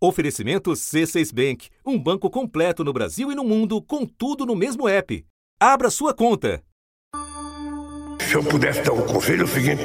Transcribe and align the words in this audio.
Oferecimento 0.00 0.70
C6 0.70 1.34
Bank, 1.34 1.68
um 1.84 1.98
banco 1.98 2.30
completo 2.30 2.84
no 2.84 2.92
Brasil 2.92 3.32
e 3.32 3.34
no 3.34 3.42
mundo, 3.42 3.82
com 3.82 4.06
tudo 4.06 4.46
no 4.46 4.54
mesmo 4.54 4.88
app. 4.88 5.26
Abra 5.60 5.90
sua 5.90 6.14
conta. 6.14 6.62
Se 8.20 8.34
eu 8.36 8.44
pudesse 8.44 8.82
dar 8.82 8.92
um 8.92 9.02
conselho, 9.02 9.40
é 9.40 9.44
o 9.44 9.48
seguinte: 9.48 9.82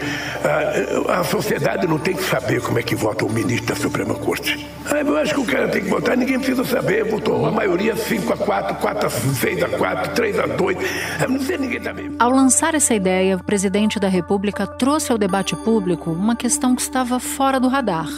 a, 1.07 1.21
a, 1.21 1.23
sociedade 1.23 1.87
não 1.87 1.97
tem 1.97 2.15
que 2.15 2.23
saber 2.23 2.61
como 2.61 2.77
é 2.77 2.83
que 2.83 2.93
vota 2.93 3.25
o 3.25 3.31
ministro 3.31 3.73
da 3.73 3.75
Suprema 3.75 4.13
Corte. 4.13 4.67
Ah, 4.85 4.99
eu 4.99 5.17
acho 5.17 5.33
que 5.33 5.39
o 5.39 5.45
cara 5.45 5.67
tem 5.69 5.81
que 5.81 5.89
votar, 5.89 6.15
ninguém 6.15 6.37
precisa 6.37 6.63
saber. 6.63 7.05
Votou 7.05 7.45
a 7.47 7.51
maioria 7.51 7.95
5 7.95 8.33
a 8.33 8.37
4, 8.37 8.75
4 8.75 9.07
a 9.07 9.09
6 9.09 9.63
a 9.63 9.69
4, 9.69 10.13
3 10.13 10.39
a 10.39 10.45
2. 10.45 10.77
Não 11.27 11.39
sei, 11.39 11.57
ninguém 11.57 11.77
está 11.77 11.91
vendo. 11.91 12.17
Ao 12.19 12.29
lançar 12.29 12.75
essa 12.75 12.93
ideia, 12.93 13.37
o 13.37 13.43
presidente 13.43 13.99
da 13.99 14.09
República 14.09 14.67
trouxe 14.67 15.11
ao 15.11 15.17
debate 15.17 15.55
público 15.55 16.11
uma 16.11 16.35
questão 16.35 16.75
que 16.75 16.81
estava 16.81 17.19
fora 17.19 17.59
do 17.59 17.67
radar 17.67 18.09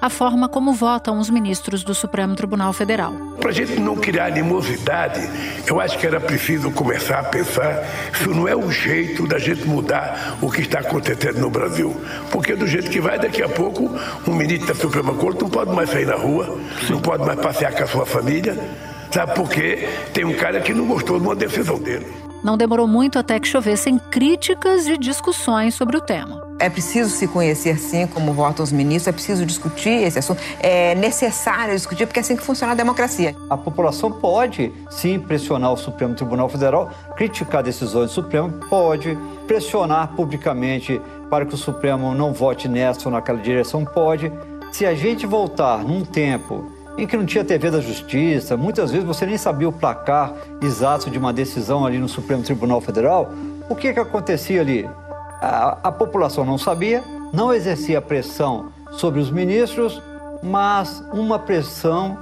a 0.00 0.10
forma 0.10 0.48
como 0.48 0.72
votam 0.72 1.18
os 1.18 1.30
ministros 1.30 1.82
do 1.82 1.94
Supremo 1.94 2.34
Tribunal 2.34 2.72
Federal. 2.72 3.12
Para 3.40 3.50
a 3.50 3.52
gente 3.52 3.78
não 3.80 3.96
criar 3.96 4.26
animosidade, 4.26 5.20
eu 5.66 5.80
acho 5.80 5.98
que 5.98 6.06
era 6.06 6.20
preciso 6.20 6.70
começar 6.70 7.18
a 7.20 7.24
pensar 7.24 7.84
se 8.14 8.28
não 8.28 8.46
é 8.46 8.54
o 8.54 8.70
jeito 8.70 9.26
da 9.26 9.38
gente 9.38 9.66
mudar 9.66 10.36
o 10.40 10.50
que 10.50 10.62
está 10.62 10.80
acontecendo 10.80 11.40
no 11.40 11.50
Brasil. 11.50 11.96
Porque 12.30 12.54
do 12.54 12.66
jeito 12.66 12.90
que 12.90 13.00
vai, 13.00 13.18
daqui 13.18 13.42
a 13.42 13.48
pouco, 13.48 13.90
um 14.26 14.34
ministro 14.34 14.68
da 14.68 14.74
Suprema 14.74 15.14
Corte 15.14 15.42
não 15.42 15.50
pode 15.50 15.72
mais 15.74 15.90
sair 15.90 16.06
na 16.06 16.16
rua, 16.16 16.58
não 16.88 17.00
pode 17.00 17.24
mais 17.24 17.38
passear 17.40 17.74
com 17.74 17.82
a 17.82 17.86
sua 17.86 18.06
família, 18.06 18.58
sabe 19.10 19.34
por 19.34 19.48
quê? 19.48 19.88
Tem 20.12 20.24
um 20.24 20.34
cara 20.34 20.60
que 20.60 20.74
não 20.74 20.86
gostou 20.86 21.18
de 21.18 21.26
uma 21.26 21.34
decisão 21.34 21.78
dele. 21.78 22.06
Não 22.42 22.56
demorou 22.56 22.86
muito 22.86 23.18
até 23.18 23.40
que 23.40 23.48
chovessem 23.48 23.98
críticas 23.98 24.86
e 24.86 24.96
discussões 24.96 25.74
sobre 25.74 25.96
o 25.96 26.00
tema. 26.00 26.45
É 26.58 26.70
preciso 26.70 27.10
se 27.10 27.28
conhecer, 27.28 27.78
sim, 27.78 28.06
como 28.06 28.32
votam 28.32 28.64
os 28.64 28.72
ministros, 28.72 29.08
é 29.08 29.12
preciso 29.12 29.44
discutir 29.44 29.90
esse 29.90 30.18
assunto. 30.18 30.40
É 30.58 30.94
necessário 30.94 31.74
discutir, 31.74 32.06
porque 32.06 32.18
é 32.18 32.22
assim 32.22 32.34
que 32.34 32.42
funciona 32.42 32.72
a 32.72 32.76
democracia. 32.76 33.36
A 33.50 33.58
população 33.58 34.10
pode, 34.10 34.72
sim, 34.88 35.18
pressionar 35.18 35.72
o 35.72 35.76
Supremo 35.76 36.14
Tribunal 36.14 36.48
Federal, 36.48 36.90
criticar 37.14 37.62
decisões 37.62 38.10
do 38.10 38.14
Supremo, 38.14 38.50
pode 38.70 39.18
pressionar 39.46 40.14
publicamente 40.16 41.00
para 41.28 41.44
que 41.44 41.54
o 41.54 41.58
Supremo 41.58 42.14
não 42.14 42.32
vote 42.32 42.68
nessa 42.68 43.06
ou 43.06 43.12
naquela 43.12 43.38
direção, 43.38 43.84
pode. 43.84 44.32
Se 44.72 44.86
a 44.86 44.94
gente 44.94 45.26
voltar 45.26 45.84
num 45.84 46.04
tempo 46.06 46.72
em 46.96 47.06
que 47.06 47.18
não 47.18 47.26
tinha 47.26 47.44
TV 47.44 47.70
da 47.70 47.80
Justiça, 47.80 48.56
muitas 48.56 48.90
vezes 48.90 49.06
você 49.06 49.26
nem 49.26 49.36
sabia 49.36 49.68
o 49.68 49.72
placar 49.72 50.32
exato 50.62 51.10
de 51.10 51.18
uma 51.18 51.34
decisão 51.34 51.84
ali 51.84 51.98
no 51.98 52.08
Supremo 52.08 52.42
Tribunal 52.42 52.80
Federal, 52.80 53.30
o 53.68 53.74
que, 53.74 53.92
que 53.92 54.00
acontecia 54.00 54.62
ali? 54.62 54.88
A, 55.40 55.78
a 55.84 55.92
população 55.92 56.44
não 56.44 56.58
sabia, 56.58 57.02
não 57.32 57.52
exercia 57.52 58.00
pressão 58.00 58.72
sobre 58.92 59.20
os 59.20 59.30
ministros, 59.30 60.00
mas 60.42 61.04
uma 61.12 61.38
pressão 61.38 62.18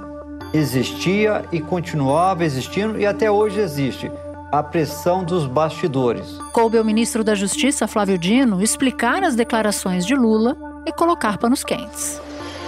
existia 0.53 1.43
e 1.51 1.59
continuava 1.59 2.43
existindo 2.43 2.99
e 2.99 3.05
até 3.05 3.29
hoje 3.29 3.59
existe 3.59 4.11
a 4.51 4.63
pressão 4.63 5.23
dos 5.23 5.47
bastidores. 5.47 6.37
Coube 6.53 6.77
ao 6.77 6.83
ministro 6.83 7.23
da 7.23 7.35
Justiça, 7.35 7.87
Flávio 7.87 8.17
Dino, 8.17 8.61
explicar 8.61 9.23
as 9.23 9.35
declarações 9.35 10.05
de 10.05 10.15
Lula 10.15 10.55
e 10.85 10.93
colocar 10.93 11.37
panos 11.37 11.63
quentes. 11.63 12.21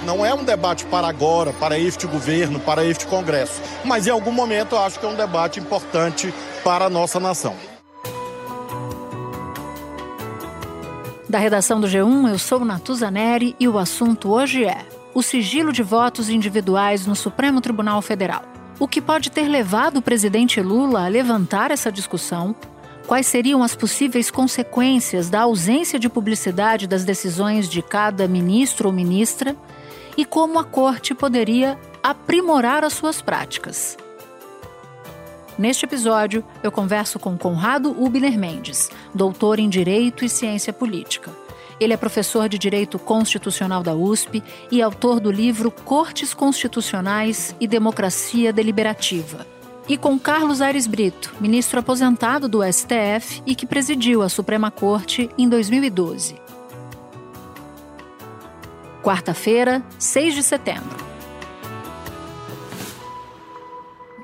Não 0.06 0.26
é 0.26 0.34
um 0.34 0.44
debate 0.44 0.86
para 0.86 1.08
agora, 1.08 1.54
para 1.54 1.78
este 1.78 2.06
governo, 2.08 2.60
para 2.60 2.86
este 2.86 3.06
Congresso, 3.08 3.62
mas 3.84 4.08
em 4.08 4.10
algum 4.10 4.32
momento 4.32 4.76
eu 4.76 4.80
acho 4.80 5.00
que 5.00 5.06
é 5.06 5.10
um 5.10 5.16
debate 5.16 5.60
importante 5.60 6.34
para 6.64 6.86
a 6.86 6.90
nossa 6.90 7.20
nação. 7.20 7.56
Da 11.30 11.40
redação 11.40 11.82
do 11.82 11.88
G1, 11.88 12.30
eu 12.30 12.40
sou 12.40 12.64
Natuza 12.64 13.12
Neri 13.12 13.54
e 13.60 13.68
o 13.68 13.78
assunto 13.78 14.30
hoje 14.30 14.64
é 14.64 14.86
o 15.14 15.22
sigilo 15.22 15.74
de 15.74 15.84
votos 15.84 16.30
individuais 16.30 17.06
no 17.06 17.18
Supremo 17.18 17.60
Tribunal 17.60 18.02
Federal. 18.02 18.44
O 18.80 18.88
que 18.88 19.02
pode 19.02 19.30
ter 19.30 19.46
levado 19.50 19.98
o 19.98 20.02
presidente 20.02 20.62
Lula 20.62 21.04
a 21.04 21.10
levantar 21.10 21.70
essa 21.70 21.92
discussão? 21.92 22.56
Quais 23.06 23.28
seriam 23.28 23.62
as 23.62 23.76
possíveis 23.76 24.32
consequências 24.32 25.30
da 25.30 25.42
ausência 25.42 26.00
de 26.00 26.08
publicidade 26.08 26.88
das 26.88 27.04
decisões 27.04 27.68
de 27.68 27.82
cada 27.82 28.26
ministro 28.26 28.88
ou 28.88 28.94
ministra? 28.94 29.54
E 30.16 30.24
como 30.24 30.58
a 30.58 30.64
corte 30.64 31.14
poderia 31.14 31.78
aprimorar 32.02 32.86
as 32.86 32.94
suas 32.94 33.22
práticas? 33.22 33.98
Neste 35.58 35.86
episódio, 35.86 36.46
eu 36.62 36.72
converso 36.72 37.18
com 37.18 37.36
Conrado 37.36 37.90
Ubner 37.90 38.38
Mendes, 38.38 38.92
doutor 39.14 39.58
em 39.58 39.68
Direito 39.68 40.24
e 40.24 40.30
Ciência 40.30 40.72
Política. 40.72 41.32
Ele 41.80 41.94
é 41.94 41.98
professor 41.98 42.48
de 42.48 42.60
Direito 42.60 43.00
Constitucional 43.00 43.82
da 43.82 43.96
USP 43.96 44.44
e 44.72 44.82
autor 44.82 45.20
do 45.20 45.32
livro 45.32 45.72
Cortes 45.72 46.34
Constitucionais 46.34 47.56
e 47.60 47.68
Democracia 47.68 48.54
Deliberativa. 48.54 49.48
E 49.88 49.98
com 49.98 50.20
Carlos 50.20 50.62
Aires 50.62 50.86
Brito, 50.86 51.34
ministro 51.40 51.80
aposentado 51.80 52.48
do 52.48 52.62
STF 52.62 53.42
e 53.46 53.56
que 53.56 53.66
presidiu 53.66 54.22
a 54.22 54.30
Suprema 54.30 54.70
Corte 54.70 55.30
em 55.38 55.50
2012. 55.50 56.36
Quarta-feira, 59.02 59.84
6 59.98 60.36
de 60.36 60.44
setembro. 60.44 61.07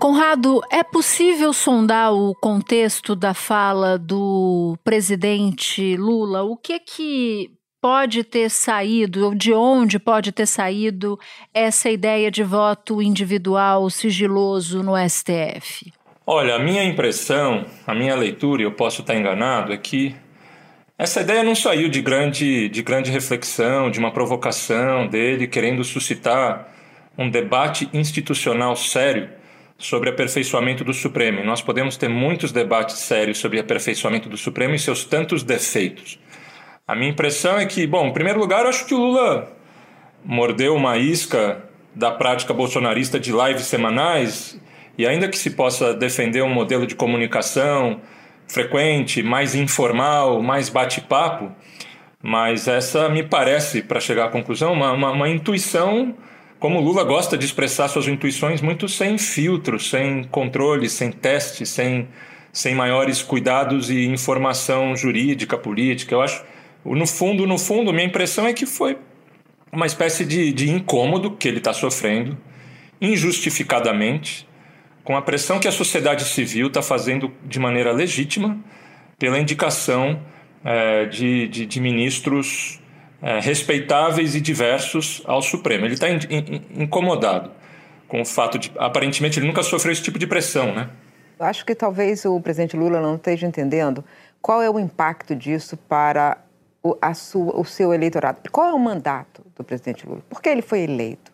Conrado, 0.03 0.59
é 0.69 0.83
possível 0.83 1.53
sondar 1.53 2.13
o 2.13 2.35
contexto 2.35 3.15
da 3.15 3.33
fala 3.33 3.97
do 3.97 4.77
presidente 4.83 5.95
Lula? 5.95 6.43
O 6.43 6.57
que 6.57 6.73
é 6.73 6.79
que 6.79 7.51
pode 7.81 8.25
ter 8.25 8.49
saído, 8.49 9.27
ou 9.27 9.33
de 9.33 9.53
onde 9.53 9.97
pode 9.97 10.33
ter 10.33 10.45
saído 10.45 11.17
essa 11.53 11.89
ideia 11.89 12.29
de 12.29 12.43
voto 12.43 13.01
individual 13.01 13.89
sigiloso 13.89 14.83
no 14.83 14.91
STF? 15.07 15.93
Olha, 16.27 16.55
a 16.55 16.59
minha 16.59 16.83
impressão, 16.83 17.65
a 17.87 17.95
minha 17.95 18.13
leitura, 18.13 18.61
e 18.61 18.65
eu 18.65 18.73
posso 18.73 18.99
estar 18.99 19.15
enganado, 19.15 19.71
é 19.71 19.77
que 19.77 20.13
essa 20.97 21.21
ideia 21.21 21.43
não 21.43 21.55
saiu 21.55 21.87
de 21.87 22.01
grande, 22.01 22.67
de 22.67 22.83
grande 22.83 23.09
reflexão, 23.09 23.89
de 23.89 23.99
uma 23.99 24.11
provocação 24.11 25.07
dele 25.07 25.47
querendo 25.47 25.81
suscitar 25.81 26.67
um 27.17 27.29
debate 27.29 27.89
institucional 27.93 28.75
sério 28.75 29.41
sobre 29.77 30.09
aperfeiçoamento 30.09 30.83
do 30.83 30.93
Supremo. 30.93 31.43
Nós 31.43 31.61
podemos 31.61 31.97
ter 31.97 32.07
muitos 32.07 32.51
debates 32.51 32.97
sérios 32.97 33.37
sobre 33.37 33.59
aperfeiçoamento 33.59 34.29
do 34.29 34.37
Supremo 34.37 34.75
e 34.75 34.79
seus 34.79 35.03
tantos 35.03 35.43
defeitos. 35.43 36.19
A 36.87 36.95
minha 36.95 37.11
impressão 37.11 37.57
é 37.57 37.65
que, 37.65 37.87
bom, 37.87 38.07
em 38.07 38.13
primeiro 38.13 38.39
lugar, 38.39 38.63
eu 38.63 38.69
acho 38.69 38.85
que 38.85 38.93
o 38.93 38.97
Lula 38.97 39.51
mordeu 40.23 40.75
uma 40.75 40.97
isca 40.97 41.63
da 41.95 42.11
prática 42.11 42.53
bolsonarista 42.53 43.19
de 43.19 43.31
lives 43.31 43.65
semanais 43.65 44.59
e 44.97 45.05
ainda 45.05 45.27
que 45.27 45.37
se 45.37 45.51
possa 45.51 45.93
defender 45.93 46.41
um 46.43 46.49
modelo 46.49 46.85
de 46.85 46.95
comunicação 46.95 48.01
frequente, 48.47 49.23
mais 49.23 49.55
informal, 49.55 50.41
mais 50.41 50.69
bate-papo, 50.69 51.51
mas 52.21 52.67
essa 52.67 53.09
me 53.09 53.23
parece, 53.23 53.81
para 53.81 53.99
chegar 53.99 54.25
à 54.25 54.29
conclusão, 54.29 54.73
uma, 54.73 54.91
uma, 54.91 55.11
uma 55.11 55.29
intuição 55.29 56.15
como 56.63 56.79
Lula 56.79 57.03
gosta 57.03 57.37
de 57.37 57.43
expressar 57.43 57.89
suas 57.89 58.07
intuições 58.07 58.61
muito 58.61 58.87
sem 58.87 59.17
filtros, 59.17 59.89
sem 59.89 60.23
controle, 60.23 60.87
sem 60.87 61.11
teste, 61.11 61.65
sem, 61.65 62.07
sem 62.53 62.73
maiores 62.73 63.21
cuidados 63.21 63.89
e 63.89 64.05
informação 64.05 64.95
jurídica, 64.95 65.57
política. 65.57 66.15
Eu 66.15 66.21
acho, 66.21 66.41
no 66.85 67.05
fundo, 67.05 67.45
no 67.45 67.57
fundo, 67.57 67.91
minha 67.91 68.05
impressão 68.05 68.47
é 68.47 68.53
que 68.53 68.65
foi 68.65 68.97
uma 69.73 69.85
espécie 69.85 70.23
de, 70.23 70.53
de 70.53 70.71
incômodo 70.71 71.31
que 71.31 71.49
ele 71.49 71.57
está 71.57 71.73
sofrendo, 71.73 72.37
injustificadamente, 73.01 74.47
com 75.03 75.17
a 75.17 75.21
pressão 75.21 75.59
que 75.59 75.67
a 75.67 75.71
sociedade 75.71 76.23
civil 76.23 76.67
está 76.67 76.81
fazendo 76.81 77.29
de 77.43 77.59
maneira 77.59 77.91
legítima 77.91 78.57
pela 79.19 79.37
indicação 79.37 80.17
é, 80.63 81.07
de, 81.07 81.45
de, 81.49 81.65
de 81.65 81.81
ministros 81.81 82.79
é, 83.23 83.39
respeitáveis 83.39 84.35
e 84.35 84.41
diversos 84.41 85.23
ao 85.25 85.41
Supremo. 85.41 85.85
Ele 85.85 85.93
está 85.93 86.09
in, 86.09 86.19
in, 86.29 86.83
incomodado 86.83 87.49
com 88.05 88.21
o 88.21 88.25
fato 88.25 88.59
de, 88.59 88.71
aparentemente, 88.77 89.39
ele 89.39 89.47
nunca 89.47 89.63
sofreu 89.63 89.93
esse 89.93 90.03
tipo 90.03 90.19
de 90.19 90.27
pressão, 90.27 90.75
né? 90.75 90.89
Acho 91.39 91.65
que 91.65 91.73
talvez 91.73 92.25
o 92.25 92.39
presidente 92.39 92.77
Lula 92.77 93.01
não 93.01 93.15
esteja 93.15 93.47
entendendo 93.47 94.03
qual 94.41 94.61
é 94.61 94.69
o 94.69 94.77
impacto 94.77 95.35
disso 95.35 95.75
para 95.75 96.37
o, 96.83 96.95
a 97.01 97.13
sua, 97.13 97.59
o 97.59 97.65
seu 97.65 97.93
eleitorado. 97.93 98.39
Qual 98.51 98.69
é 98.69 98.73
o 98.73 98.77
mandato 98.77 99.41
do 99.55 99.63
presidente 99.63 100.05
Lula? 100.05 100.21
Por 100.29 100.41
que 100.41 100.49
ele 100.49 100.61
foi 100.61 100.81
eleito? 100.81 101.31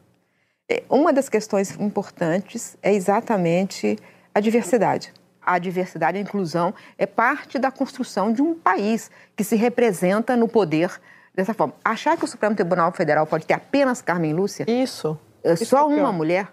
É, 0.69 0.83
uma 0.89 1.11
das 1.11 1.27
questões 1.27 1.77
importantes 1.79 2.77
é 2.81 2.93
exatamente 2.93 3.97
a 4.33 4.39
diversidade. 4.39 5.11
A 5.41 5.57
diversidade 5.57 6.17
a 6.17 6.21
inclusão 6.21 6.73
é 6.97 7.07
parte 7.07 7.57
da 7.57 7.71
construção 7.71 8.31
de 8.31 8.41
um 8.41 8.53
país 8.53 9.09
que 9.35 9.43
se 9.43 9.55
representa 9.55 10.37
no 10.37 10.47
poder 10.47 10.91
dessa 11.35 11.53
forma. 11.53 11.73
Achar 11.83 12.17
que 12.17 12.25
o 12.25 12.27
Supremo 12.27 12.55
Tribunal 12.55 12.91
Federal 12.91 13.25
pode 13.25 13.45
ter 13.45 13.53
apenas 13.53 14.01
Carmen 14.01 14.33
Lúcia? 14.33 14.65
Isso. 14.67 15.17
É 15.43 15.55
só 15.55 15.89
Isso 15.89 15.99
uma 15.99 16.11
mulher? 16.11 16.49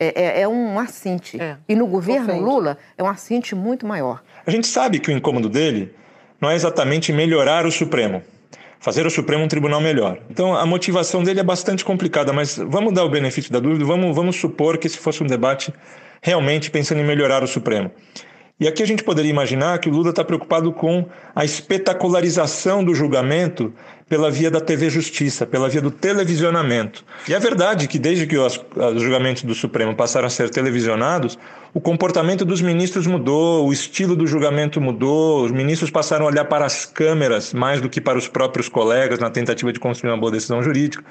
É, 0.00 0.22
é, 0.22 0.40
é, 0.42 0.48
um 0.48 0.78
assinte. 0.78 1.40
É. 1.40 1.56
E 1.68 1.74
no 1.74 1.86
governo 1.86 2.28
Ofende. 2.28 2.44
Lula 2.44 2.78
é 2.96 3.02
um 3.02 3.08
assinte 3.08 3.54
muito 3.54 3.84
maior. 3.84 4.22
A 4.46 4.50
gente 4.50 4.66
sabe 4.66 5.00
que 5.00 5.10
o 5.10 5.12
incômodo 5.12 5.48
dele 5.48 5.92
não 6.40 6.48
é 6.48 6.54
exatamente 6.54 7.12
melhorar 7.12 7.66
o 7.66 7.72
Supremo. 7.72 8.22
fazer 8.78 9.04
o 9.04 9.10
Supremo 9.10 9.42
um 9.42 9.48
tribunal 9.48 9.80
melhor. 9.80 10.18
Então 10.30 10.54
a 10.54 10.64
motivação 10.64 11.24
dele 11.24 11.40
é 11.40 11.42
bastante 11.42 11.84
complicada, 11.84 12.32
mas 12.32 12.56
vamos 12.56 12.94
dar 12.94 13.04
o 13.04 13.08
benefício 13.08 13.52
da 13.52 13.58
dúvida, 13.58 13.84
vamos, 13.84 14.14
vamos 14.14 14.36
supor 14.36 14.78
que 14.78 14.86
esse 14.86 14.98
fosse 14.98 15.20
um 15.20 15.26
debate 15.26 15.74
realmente 16.22 16.70
pensando 16.70 17.00
em 17.00 17.04
melhorar 17.04 17.42
o 17.42 17.48
Supremo. 17.48 17.90
E 18.60 18.66
aqui 18.66 18.82
a 18.82 18.86
gente 18.86 19.04
poderia 19.04 19.30
imaginar 19.30 19.78
que 19.78 19.88
o 19.88 19.92
Lula 19.92 20.10
está 20.10 20.24
preocupado 20.24 20.72
com 20.72 21.06
a 21.34 21.44
espetacularização 21.44 22.84
do 22.84 22.92
julgamento 22.92 23.72
pela 24.08 24.30
via 24.30 24.50
da 24.50 24.60
TV 24.60 24.88
Justiça, 24.88 25.46
pela 25.46 25.68
via 25.68 25.82
do 25.82 25.90
televisionamento. 25.90 27.04
E 27.28 27.34
é 27.34 27.38
verdade 27.38 27.86
que 27.86 27.98
desde 27.98 28.26
que 28.26 28.38
os, 28.38 28.58
os 28.74 29.02
julgamentos 29.02 29.42
do 29.42 29.54
Supremo 29.54 29.94
passaram 29.94 30.26
a 30.26 30.30
ser 30.30 30.48
televisionados, 30.48 31.38
o 31.74 31.80
comportamento 31.80 32.44
dos 32.44 32.62
ministros 32.62 33.06
mudou, 33.06 33.68
o 33.68 33.72
estilo 33.72 34.16
do 34.16 34.26
julgamento 34.26 34.80
mudou, 34.80 35.44
os 35.44 35.52
ministros 35.52 35.90
passaram 35.90 36.24
a 36.24 36.28
olhar 36.28 36.46
para 36.46 36.64
as 36.64 36.86
câmeras 36.86 37.52
mais 37.52 37.80
do 37.80 37.88
que 37.88 38.00
para 38.00 38.16
os 38.16 38.26
próprios 38.26 38.68
colegas 38.68 39.18
na 39.18 39.28
tentativa 39.28 39.72
de 39.72 39.78
construir 39.78 40.10
uma 40.10 40.18
boa 40.18 40.32
decisão 40.32 40.62
jurídica. 40.62 41.04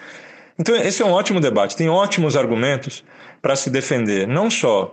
Então, 0.58 0.76
esse 0.76 1.04
é 1.04 1.06
um 1.06 1.12
ótimo 1.12 1.40
debate, 1.40 1.76
tem 1.76 1.88
ótimos 1.88 2.36
argumentos 2.36 3.04
para 3.44 3.56
se 3.56 3.70
defender, 3.70 4.28
não 4.28 4.50
só 4.50 4.92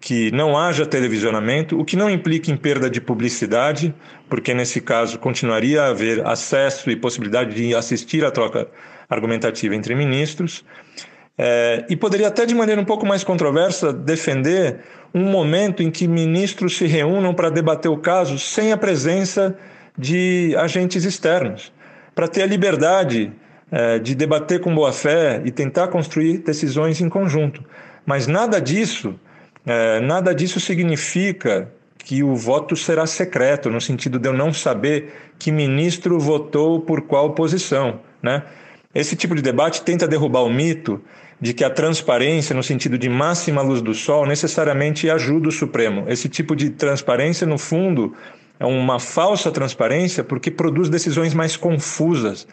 que 0.00 0.30
não 0.32 0.56
haja 0.56 0.86
televisionamento, 0.86 1.78
o 1.78 1.84
que 1.84 1.94
não 1.94 2.08
implica 2.08 2.50
em 2.50 2.56
perda 2.56 2.88
de 2.88 3.00
publicidade, 3.00 3.94
porque 4.30 4.54
nesse 4.54 4.80
caso 4.80 5.18
continuaria 5.18 5.82
a 5.82 5.88
haver 5.88 6.26
acesso 6.26 6.90
e 6.90 6.96
possibilidade 6.96 7.54
de 7.54 7.74
assistir 7.74 8.24
à 8.24 8.30
troca 8.30 8.66
argumentativa 9.10 9.74
entre 9.74 9.94
ministros, 9.94 10.64
é, 11.36 11.84
e 11.88 11.96
poderia 11.96 12.28
até 12.28 12.46
de 12.46 12.54
maneira 12.54 12.80
um 12.80 12.84
pouco 12.84 13.06
mais 13.06 13.22
controversa 13.22 13.92
defender 13.92 14.80
um 15.12 15.24
momento 15.24 15.82
em 15.82 15.90
que 15.90 16.08
ministros 16.08 16.76
se 16.76 16.86
reúnam 16.86 17.34
para 17.34 17.50
debater 17.50 17.90
o 17.90 17.98
caso 17.98 18.38
sem 18.38 18.72
a 18.72 18.76
presença 18.76 19.56
de 19.98 20.54
agentes 20.56 21.04
externos, 21.04 21.72
para 22.14 22.26
ter 22.26 22.42
a 22.42 22.46
liberdade 22.46 23.32
é, 23.70 23.98
de 23.98 24.14
debater 24.14 24.60
com 24.60 24.74
boa 24.74 24.92
fé 24.92 25.42
e 25.44 25.50
tentar 25.50 25.88
construir 25.88 26.38
decisões 26.38 27.00
em 27.00 27.08
conjunto. 27.08 27.62
Mas 28.06 28.26
nada 28.26 28.60
disso 28.60 29.18
é, 29.66 30.00
nada 30.00 30.34
disso 30.34 30.58
significa 30.58 31.70
que 31.98 32.22
o 32.22 32.34
voto 32.34 32.74
será 32.76 33.06
secreto, 33.06 33.70
no 33.70 33.80
sentido 33.80 34.18
de 34.18 34.28
eu 34.28 34.32
não 34.32 34.52
saber 34.52 35.12
que 35.38 35.52
ministro 35.52 36.18
votou 36.18 36.80
por 36.80 37.02
qual 37.02 37.34
posição. 37.34 38.00
Né? 38.22 38.42
Esse 38.94 39.14
tipo 39.14 39.34
de 39.34 39.42
debate 39.42 39.82
tenta 39.82 40.08
derrubar 40.08 40.42
o 40.42 40.50
mito 40.50 41.00
de 41.40 41.54
que 41.54 41.64
a 41.64 41.70
transparência, 41.70 42.54
no 42.54 42.62
sentido 42.62 42.98
de 42.98 43.08
máxima 43.08 43.62
luz 43.62 43.80
do 43.80 43.94
sol, 43.94 44.26
necessariamente 44.26 45.08
ajuda 45.08 45.48
o 45.48 45.52
Supremo. 45.52 46.04
Esse 46.08 46.28
tipo 46.28 46.54
de 46.54 46.70
transparência, 46.70 47.46
no 47.46 47.56
fundo, 47.56 48.14
é 48.58 48.66
uma 48.66 49.00
falsa 49.00 49.50
transparência 49.50 50.22
porque 50.22 50.50
produz 50.50 50.90
decisões 50.90 51.32
mais 51.32 51.56
confusas, 51.56 52.46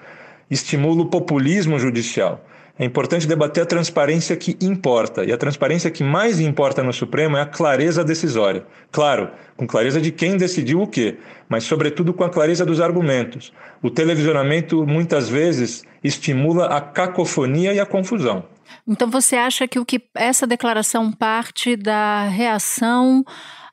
estimula 0.49 1.01
o 1.01 1.09
populismo 1.09 1.77
judicial. 1.77 2.45
É 2.79 2.85
importante 2.85 3.27
debater 3.27 3.63
a 3.63 3.65
transparência 3.65 4.35
que 4.35 4.55
importa. 4.61 5.25
E 5.25 5.31
a 5.31 5.37
transparência 5.37 5.89
que 5.89 6.03
mais 6.03 6.39
importa 6.39 6.83
no 6.83 6.93
Supremo 6.93 7.35
é 7.35 7.41
a 7.41 7.45
clareza 7.45 8.03
decisória. 8.03 8.65
Claro, 8.91 9.31
com 9.55 9.65
clareza 9.65 9.99
de 9.99 10.11
quem 10.11 10.37
decidiu 10.37 10.81
o 10.81 10.87
quê, 10.87 11.17
mas, 11.49 11.63
sobretudo, 11.63 12.13
com 12.13 12.23
a 12.23 12.29
clareza 12.29 12.63
dos 12.65 12.79
argumentos. 12.79 13.51
O 13.81 13.89
televisionamento, 13.89 14.85
muitas 14.85 15.27
vezes, 15.27 15.83
estimula 16.03 16.67
a 16.67 16.79
cacofonia 16.79 17.73
e 17.73 17.79
a 17.79 17.85
confusão. 17.85 18.45
Então, 18.87 19.09
você 19.09 19.35
acha 19.35 19.67
que 19.67 19.79
o 19.79 19.85
que 19.85 20.01
essa 20.13 20.45
declaração 20.45 21.11
parte 21.11 21.75
da 21.75 22.27
reação 22.27 23.25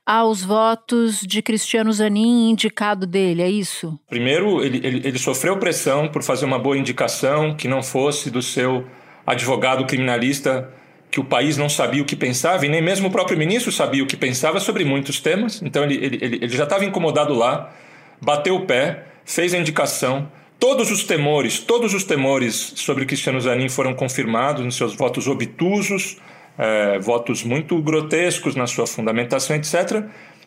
aos 0.06 0.43
votos 0.43 1.21
de 1.21 1.41
Cristiano 1.41 1.93
Zanin 1.93 2.51
indicado 2.51 3.06
dele, 3.06 3.43
é 3.43 3.51
isso? 3.51 3.99
Primeiro, 4.09 4.62
ele, 4.62 4.81
ele, 4.87 5.09
ele 5.09 5.19
sofreu 5.19 5.59
pressão 5.59 6.09
por 6.09 6.23
fazer 6.23 6.45
uma 6.45 6.59
boa 6.59 6.77
indicação 6.77 7.55
que 7.55 7.67
não 7.67 7.83
fosse 7.83 8.31
do 8.31 8.43
seu 8.43 8.87
advogado 9.27 9.87
criminalista 9.87 10.71
que 11.11 11.21
o 11.21 11.25
país 11.25 11.56
não 11.56 11.69
sabia 11.69 12.03
o 12.03 12.05
que 12.05 12.17
pensava, 12.17 12.67
e 12.67 12.69
nem 12.69 12.83
mesmo 12.83 13.06
o 13.06 13.11
próprio 13.11 13.39
ministro 13.39 13.71
sabia 13.71 14.03
o 14.03 14.06
que 14.06 14.17
pensava 14.17 14.59
sobre 14.59 14.85
muitos 14.85 15.21
temas. 15.21 15.62
Então 15.62 15.85
ele, 15.85 15.95
ele, 15.95 16.17
ele 16.43 16.49
já 16.49 16.65
estava 16.65 16.85
incomodado 16.85 17.33
lá, 17.33 17.73
bateu 18.21 18.56
o 18.56 18.67
pé, 18.67 19.05
fez 19.25 19.55
a 19.55 19.59
indicação. 19.59 20.29
Todos 20.59 20.91
os 20.91 21.05
temores, 21.05 21.61
todos 21.61 21.95
os 21.95 22.03
temores 22.03 22.73
sobre 22.75 23.06
Cristiano 23.06 23.41
Zanin 23.41 23.69
foram 23.69 23.95
confirmados 23.95 24.65
nos 24.65 24.75
seus 24.75 24.97
votos 24.97 25.29
obtusos, 25.29 26.17
é, 26.59 26.99
votos 26.99 27.43
muito 27.43 27.81
grotescos 27.81 28.55
na 28.55 28.67
sua 28.67 28.87
fundamentação, 28.87 29.56
etc. 29.56 30.05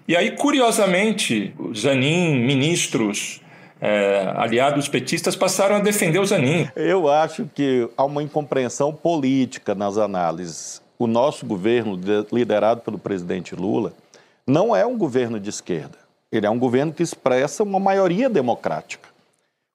E 0.08 0.16
aí, 0.16 0.32
curiosamente, 0.32 1.54
Zanin, 1.76 2.40
ministros, 2.46 3.42
é, 3.82 4.34
aliados 4.36 4.88
petistas, 4.88 5.36
passaram 5.36 5.76
a 5.76 5.80
defender 5.80 6.20
o 6.20 6.26
Zanin. 6.26 6.68
Eu 6.76 7.10
acho 7.10 7.50
que 7.54 7.90
há 7.98 8.06
uma 8.06 8.24
incompreensão 8.24 8.94
política 8.94 9.76
nas 9.76 9.98
análises. 9.98 10.82
O 10.98 11.06
nosso 11.06 11.46
governo, 11.46 12.00
liderado 12.32 12.82
pelo 12.82 12.98
presidente 12.98 13.54
Lula, 13.54 13.94
não 14.48 14.76
é 14.76 14.86
um 14.86 14.98
governo 14.98 15.40
de 15.40 15.50
esquerda. 15.50 15.98
Ele 16.32 16.46
é 16.46 16.50
um 16.50 16.58
governo 16.58 16.92
que 16.92 17.04
expressa 17.04 17.64
uma 17.64 17.80
maioria 17.80 18.30
democrática. 18.30 19.08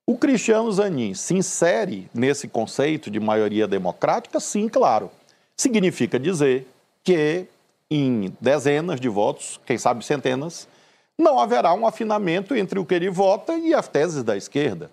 O 0.05 0.17
Cristiano 0.17 0.70
Zanin 0.73 1.14
se 1.14 1.34
insere 1.34 2.08
nesse 2.12 2.49
conceito 2.49 3.11
de 3.11 3.20
maioria 3.20 3.69
democrática? 3.69 4.40
Sim, 4.40 4.69
claro 4.69 5.11
significa 5.56 6.19
dizer 6.19 6.66
que 7.04 7.46
em 7.90 8.32
dezenas 8.40 9.00
de 9.00 9.08
votos, 9.08 9.60
quem 9.66 9.76
sabe 9.76 10.04
centenas, 10.04 10.66
não 11.19 11.38
haverá 11.38 11.75
um 11.75 11.87
afinamento 11.87 12.54
entre 12.54 12.78
o 12.78 12.87
que 12.87 12.94
ele 12.94 13.10
vota 13.10 13.54
e 13.54 13.75
as 13.75 13.87
teses 13.87 14.22
da 14.22 14.37
esquerda. 14.37 14.90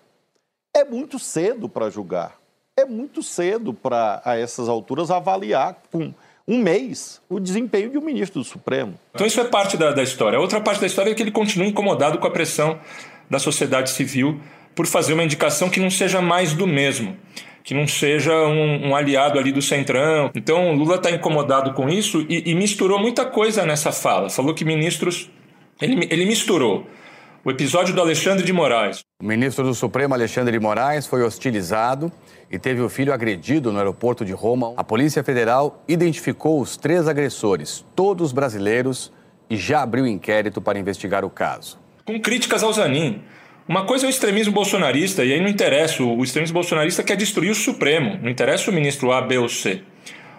É 0.74 0.84
muito 0.84 1.18
cedo 1.18 1.68
para 1.68 1.90
julgar. 1.90 2.36
É 2.76 2.84
muito 2.84 3.22
cedo 3.22 3.72
para, 3.72 4.22
a 4.24 4.38
essas 4.38 4.68
alturas, 4.68 5.10
avaliar 5.10 5.76
com 5.90 6.12
um 6.46 6.58
mês 6.58 7.20
o 7.28 7.40
desempenho 7.40 7.90
de 7.90 7.98
um 7.98 8.02
ministro 8.02 8.40
do 8.40 8.44
Supremo. 8.44 8.94
Então, 9.14 9.26
isso 9.26 9.40
é 9.40 9.44
parte 9.44 9.76
da, 9.76 9.92
da 9.92 10.02
história. 10.02 10.38
Outra 10.38 10.60
parte 10.60 10.80
da 10.80 10.86
história 10.86 11.10
é 11.10 11.14
que 11.14 11.22
ele 11.22 11.30
continua 11.30 11.66
incomodado 11.66 12.18
com 12.18 12.26
a 12.26 12.30
pressão 12.30 12.78
da 13.28 13.38
sociedade 13.38 13.90
civil 13.90 14.40
por 14.74 14.86
fazer 14.86 15.14
uma 15.14 15.24
indicação 15.24 15.68
que 15.68 15.80
não 15.80 15.90
seja 15.90 16.20
mais 16.20 16.52
do 16.52 16.66
mesmo 16.66 17.16
que 17.62 17.74
não 17.74 17.86
seja 17.86 18.32
um, 18.32 18.88
um, 18.88 18.96
aliado 18.96 19.38
ali 19.38 19.52
do 19.52 19.62
Centrão. 19.62 20.30
Então, 20.34 20.72
Lula 20.72 20.96
está 20.96 21.10
incomodado 21.10 21.72
com 21.72 21.88
isso 21.88 22.24
e, 22.28 22.50
e, 22.50 22.54
misturou 22.54 22.98
muita 22.98 23.24
coisa 23.24 23.64
nessa 23.64 23.92
fala. 23.92 24.30
Falou 24.30 24.54
que 24.54 24.64
ministros. 24.64 25.30
Ele, 25.80 26.06
ele 26.10 26.26
misturou 26.26 26.86
o 27.44 27.50
episódio 27.50 27.94
do 27.94 28.00
Alexandre 28.00 28.44
de 28.44 28.52
Moraes. 28.52 29.00
O 29.22 29.24
ministro 29.24 29.64
do 29.64 29.74
Supremo, 29.74 30.14
Alexandre 30.14 30.52
de 30.52 30.60
Moraes, 30.60 31.06
foi 31.06 31.22
hostilizado 31.22 32.12
e 32.50 32.58
teve 32.58 32.82
o 32.82 32.88
filho 32.88 33.12
agredido 33.12 33.72
no 33.72 33.78
aeroporto 33.78 34.24
de 34.24 34.32
Roma. 34.32 34.74
A 34.76 34.84
Polícia 34.84 35.22
Federal 35.22 35.82
identificou 35.88 36.60
os 36.60 36.76
três 36.76 37.08
agressores, 37.08 37.84
todos 37.94 38.32
brasileiros, 38.32 39.12
e 39.48 39.56
já 39.56 39.82
abriu 39.82 40.06
inquérito 40.06 40.60
para 40.60 40.78
investigar 40.78 41.24
o 41.24 41.30
caso. 41.30 41.78
Com 42.04 42.20
críticas 42.20 42.62
ao 42.62 42.72
Zanin. 42.72 43.22
Uma 43.70 43.84
coisa 43.84 44.04
é 44.04 44.08
o 44.08 44.10
extremismo 44.10 44.52
bolsonarista, 44.52 45.24
e 45.24 45.32
aí 45.32 45.40
não 45.40 45.46
interessa, 45.46 46.02
o 46.02 46.24
extremismo 46.24 46.54
bolsonarista 46.54 47.04
quer 47.04 47.16
destruir 47.16 47.52
o 47.52 47.54
Supremo, 47.54 48.18
não 48.20 48.28
interessa 48.28 48.68
o 48.68 48.74
ministro 48.74 49.12
A, 49.12 49.22
B 49.22 49.38
ou 49.38 49.48
C. 49.48 49.80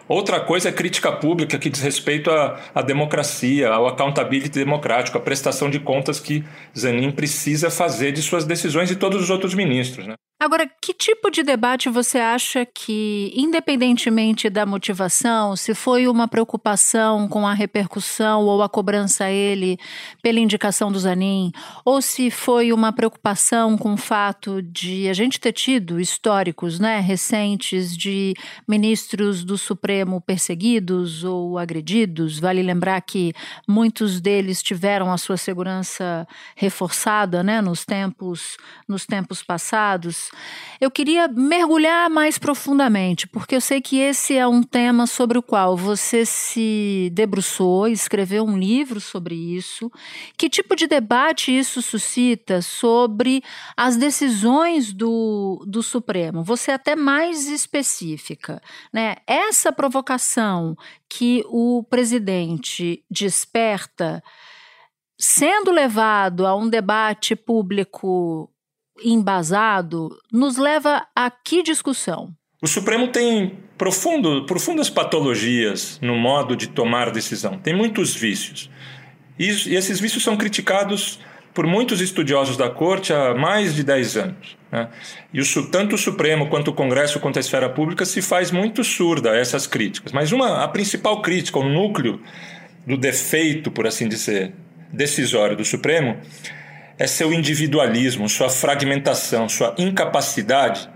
Outra 0.06 0.42
coisa 0.42 0.68
é 0.68 0.72
crítica 0.74 1.10
pública 1.14 1.58
que 1.58 1.70
diz 1.70 1.80
respeito 1.82 2.30
à, 2.30 2.60
à 2.76 2.82
democracia, 2.82 3.70
ao 3.70 3.88
accountability 3.88 4.60
democrático, 4.60 5.18
à 5.18 5.22
prestação 5.22 5.70
de 5.70 5.80
contas 5.80 6.20
que 6.20 6.44
Zanin 6.78 7.10
precisa 7.10 7.70
fazer 7.70 8.12
de 8.12 8.22
suas 8.22 8.44
decisões 8.44 8.92
e 8.92 8.98
todos 8.98 9.24
os 9.24 9.30
outros 9.30 9.54
ministros. 9.54 10.06
Né? 10.06 10.16
Agora, 10.44 10.68
que 10.82 10.92
tipo 10.92 11.30
de 11.30 11.44
debate 11.44 11.88
você 11.88 12.18
acha 12.18 12.66
que, 12.66 13.32
independentemente 13.36 14.50
da 14.50 14.66
motivação, 14.66 15.56
se 15.56 15.76
foi 15.76 16.08
uma 16.08 16.28
preocupação 16.28 17.28
com 17.28 17.46
a 17.46 17.54
repercussão 17.54 18.42
ou 18.46 18.64
a 18.64 18.68
cobrança 18.68 19.26
a 19.26 19.32
ele 19.32 19.78
pela 20.20 20.40
indicação 20.40 20.92
do 20.92 20.98
Zanin, 20.98 21.52
ou 21.86 22.02
se 22.02 22.32
foi 22.32 22.74
uma 22.74 22.92
preocupação 22.92 23.78
com 23.78 23.94
o 23.94 23.98
fato 23.98 24.64
de 24.64 25.08
a 25.10 25.14
gente 25.14 25.40
ter 25.40 25.54
tido 25.54 26.00
históricos 26.00 26.80
né, 26.80 27.00
recentes 27.00 27.96
de 27.96 28.34
ministros 28.68 29.44
do 29.44 29.60
Supremo 29.60 30.20
perseguidos 30.20 31.24
ou 31.24 31.60
agredidos? 31.60 32.40
Vale 32.40 32.64
lembrar 32.64 33.00
que 33.02 33.32
muitos 33.68 34.20
deles 34.20 34.64
tiveram 34.64 35.14
a 35.14 35.20
sua 35.20 35.38
segurança 35.38 36.28
reforçada 36.56 37.44
né, 37.44 37.62
nos, 37.62 37.86
tempos, 37.86 38.58
nos 38.88 39.06
tempos 39.06 39.44
passados. 39.44 40.31
Eu 40.80 40.90
queria 40.90 41.28
mergulhar 41.28 42.10
mais 42.10 42.40
profundamente, 42.40 43.28
porque 43.28 43.56
eu 43.56 43.62
sei 43.62 43.80
que 43.80 44.00
esse 44.00 44.36
é 44.36 44.48
um 44.48 44.64
tema 44.64 45.06
sobre 45.06 45.38
o 45.38 45.44
qual 45.44 45.78
você 45.78 46.26
se 46.26 47.12
debruçou, 47.14 47.88
escreveu 47.88 48.44
um 48.44 48.58
livro 48.58 49.00
sobre 49.00 49.36
isso. 49.36 49.92
Que 50.36 50.50
tipo 50.50 50.76
de 50.76 50.88
debate 50.88 51.56
isso 51.56 51.84
suscita 51.84 52.64
sobre 52.64 53.44
as 53.78 53.96
decisões 53.96 54.92
do, 54.92 55.64
do 55.68 55.84
Supremo? 55.84 56.44
Você 56.44 56.72
é 56.72 56.74
até 56.74 56.96
mais 56.96 57.48
específica, 57.48 58.60
né? 58.92 59.18
Essa 59.28 59.72
provocação 59.72 60.76
que 61.08 61.44
o 61.48 61.84
presidente 61.84 63.04
desperta 63.08 64.24
sendo 65.20 65.72
levado 65.72 66.48
a 66.48 66.56
um 66.56 66.68
debate 66.68 67.36
público 67.36 68.51
embasado 69.04 70.10
nos 70.32 70.58
leva 70.58 71.06
a 71.16 71.30
que 71.30 71.64
discussão? 71.64 72.34
O 72.62 72.68
Supremo 72.68 73.08
tem 73.08 73.58
profundo, 73.78 74.46
profundas 74.46 74.90
patologias 74.90 76.00
no 76.02 76.16
modo 76.16 76.56
de 76.56 76.68
tomar 76.68 77.10
decisão, 77.12 77.58
tem 77.58 77.76
muitos 77.76 78.14
vícios. 78.16 78.70
E, 79.40 79.48
esses 79.48 80.00
vícios 80.00 80.24
são 80.24 80.38
criticados 80.38 81.20
por 81.54 81.66
muitos 81.66 82.00
estudiosos 82.00 82.56
da 82.56 82.70
corte 82.70 83.12
há 83.12 83.34
mais 83.34 83.76
de 83.76 83.84
10 83.84 84.18
anos. 84.18 84.58
Né? 84.72 84.88
E 85.34 85.42
o, 85.42 85.66
tanto 85.70 85.96
o 85.96 85.98
Supremo 85.98 86.48
quanto 86.48 86.70
o 86.70 86.74
Congresso 86.74 87.20
quanto 87.20 87.38
a 87.38 87.40
esfera 87.40 87.70
pública 87.70 88.06
se 88.06 88.22
faz 88.22 88.52
muito 88.52 88.84
surda 88.84 89.32
a 89.32 89.38
essas 89.38 89.68
críticas. 89.68 90.12
Mas 90.12 90.32
uma, 90.32 90.64
a 90.64 90.68
principal 90.68 91.22
crítica, 91.22 91.60
o 91.60 91.68
núcleo 91.68 92.22
do 92.86 92.98
defeito, 92.98 93.72
por 93.72 93.86
assim 93.86 94.08
dizer, 94.08 94.54
decisório 94.94 95.58
do 95.58 95.66
Supremo, 95.66 96.18
é 97.02 97.08
seu 97.08 97.34
individualismo, 97.34 98.30
sua 98.30 98.48
fragmentação, 98.48 99.50
sua 99.50 99.74
incapacidade 99.76 100.88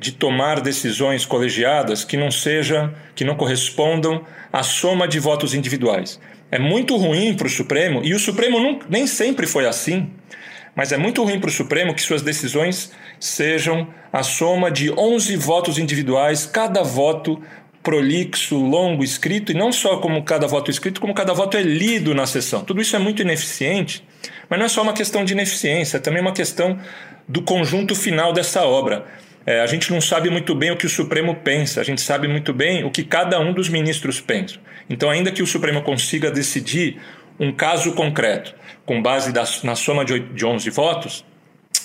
de 0.00 0.10
tomar 0.10 0.60
decisões 0.60 1.24
colegiadas 1.24 2.02
que 2.02 2.16
não 2.16 2.28
sejam, 2.28 2.92
que 3.14 3.22
não 3.22 3.36
correspondam 3.36 4.24
à 4.52 4.64
soma 4.64 5.06
de 5.06 5.20
votos 5.20 5.54
individuais. 5.54 6.18
É 6.50 6.58
muito 6.58 6.96
ruim 6.96 7.34
para 7.34 7.46
o 7.46 7.50
Supremo, 7.50 8.00
e 8.02 8.12
o 8.14 8.18
Supremo 8.18 8.58
não, 8.58 8.80
nem 8.88 9.06
sempre 9.06 9.46
foi 9.46 9.64
assim, 9.64 10.10
mas 10.74 10.90
é 10.90 10.96
muito 10.96 11.22
ruim 11.22 11.38
para 11.38 11.50
o 11.50 11.52
Supremo 11.52 11.94
que 11.94 12.02
suas 12.02 12.20
decisões 12.20 12.90
sejam 13.20 13.86
a 14.12 14.24
soma 14.24 14.72
de 14.72 14.90
11 14.90 15.36
votos 15.36 15.78
individuais, 15.78 16.46
cada 16.46 16.82
voto 16.82 17.40
prolixo, 17.80 18.56
longo, 18.56 19.04
escrito, 19.04 19.52
e 19.52 19.54
não 19.54 19.70
só 19.70 19.98
como 19.98 20.24
cada 20.24 20.48
voto 20.48 20.68
escrito, 20.68 21.00
como 21.00 21.14
cada 21.14 21.32
voto 21.32 21.56
é 21.56 21.62
lido 21.62 22.12
na 22.12 22.26
sessão. 22.26 22.64
Tudo 22.64 22.80
isso 22.80 22.96
é 22.96 22.98
muito 22.98 23.22
ineficiente, 23.22 24.02
mas 24.48 24.58
não 24.58 24.66
é 24.66 24.68
só 24.68 24.82
uma 24.82 24.92
questão 24.92 25.24
de 25.24 25.32
ineficiência, 25.32 25.96
é 25.96 26.00
também 26.00 26.20
uma 26.20 26.32
questão 26.32 26.78
do 27.28 27.42
conjunto 27.42 27.94
final 27.94 28.32
dessa 28.32 28.62
obra. 28.62 29.04
É, 29.46 29.60
a 29.60 29.66
gente 29.66 29.92
não 29.92 30.00
sabe 30.00 30.30
muito 30.30 30.54
bem 30.54 30.70
o 30.70 30.76
que 30.76 30.86
o 30.86 30.90
Supremo 30.90 31.34
pensa, 31.36 31.80
a 31.80 31.84
gente 31.84 32.00
sabe 32.00 32.26
muito 32.26 32.52
bem 32.52 32.84
o 32.84 32.90
que 32.90 33.04
cada 33.04 33.38
um 33.38 33.52
dos 33.52 33.68
ministros 33.68 34.20
pensa. 34.20 34.56
Então, 34.88 35.10
ainda 35.10 35.30
que 35.30 35.42
o 35.42 35.46
Supremo 35.46 35.82
consiga 35.82 36.30
decidir 36.30 37.00
um 37.38 37.52
caso 37.52 37.92
concreto 37.92 38.54
com 38.86 39.02
base 39.02 39.32
na 39.64 39.74
soma 39.74 40.04
de 40.04 40.44
11 40.44 40.70
votos, 40.70 41.24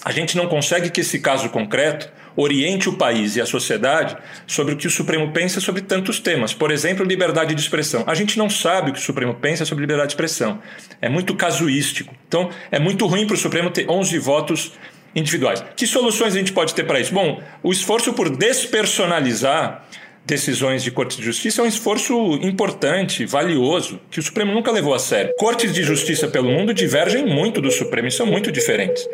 a 0.03 0.11
gente 0.11 0.37
não 0.37 0.47
consegue 0.47 0.89
que 0.89 1.01
esse 1.01 1.19
caso 1.19 1.49
concreto 1.49 2.09
oriente 2.35 2.87
o 2.87 2.93
país 2.93 3.35
e 3.35 3.41
a 3.41 3.45
sociedade 3.45 4.15
sobre 4.47 4.73
o 4.73 4.77
que 4.77 4.87
o 4.87 4.89
Supremo 4.89 5.31
pensa 5.31 5.59
sobre 5.59 5.81
tantos 5.81 6.19
temas. 6.19 6.53
Por 6.53 6.71
exemplo, 6.71 7.05
liberdade 7.05 7.53
de 7.53 7.61
expressão. 7.61 8.03
A 8.07 8.13
gente 8.13 8.37
não 8.37 8.49
sabe 8.49 8.91
o 8.91 8.93
que 8.93 8.99
o 8.99 9.03
Supremo 9.03 9.33
pensa 9.33 9.65
sobre 9.65 9.81
liberdade 9.81 10.09
de 10.09 10.13
expressão. 10.13 10.59
É 11.01 11.09
muito 11.09 11.35
casuístico. 11.35 12.13
Então, 12.27 12.49
é 12.71 12.79
muito 12.79 13.05
ruim 13.07 13.27
para 13.27 13.33
o 13.33 13.37
Supremo 13.37 13.69
ter 13.69 13.89
11 13.89 14.17
votos 14.19 14.71
individuais. 15.13 15.63
Que 15.75 15.85
soluções 15.85 16.35
a 16.35 16.37
gente 16.37 16.53
pode 16.53 16.73
ter 16.73 16.85
para 16.85 16.99
isso? 16.99 17.13
Bom, 17.13 17.41
o 17.61 17.71
esforço 17.71 18.13
por 18.13 18.29
despersonalizar 18.29 19.85
decisões 20.29 20.83
de 20.83 20.91
cortes 20.91 21.17
de 21.17 21.23
justiça 21.23 21.61
é 21.61 21.63
um 21.65 21.67
esforço 21.67 22.13
importante, 22.43 23.25
valioso, 23.25 23.99
que 24.11 24.19
o 24.19 24.23
Supremo 24.23 24.53
nunca 24.53 24.71
levou 24.71 24.93
a 24.93 24.99
sério. 24.99 25.33
Cortes 25.37 25.73
de 25.73 25.81
justiça 25.81 26.27
pelo 26.27 26.49
mundo 26.49 26.73
divergem 26.73 27.25
muito 27.25 27.59
do 27.59 27.71
Supremo 27.71 28.07
e 28.07 28.11
são 28.11 28.25
muito 28.25 28.51
diferentes. 28.51 29.07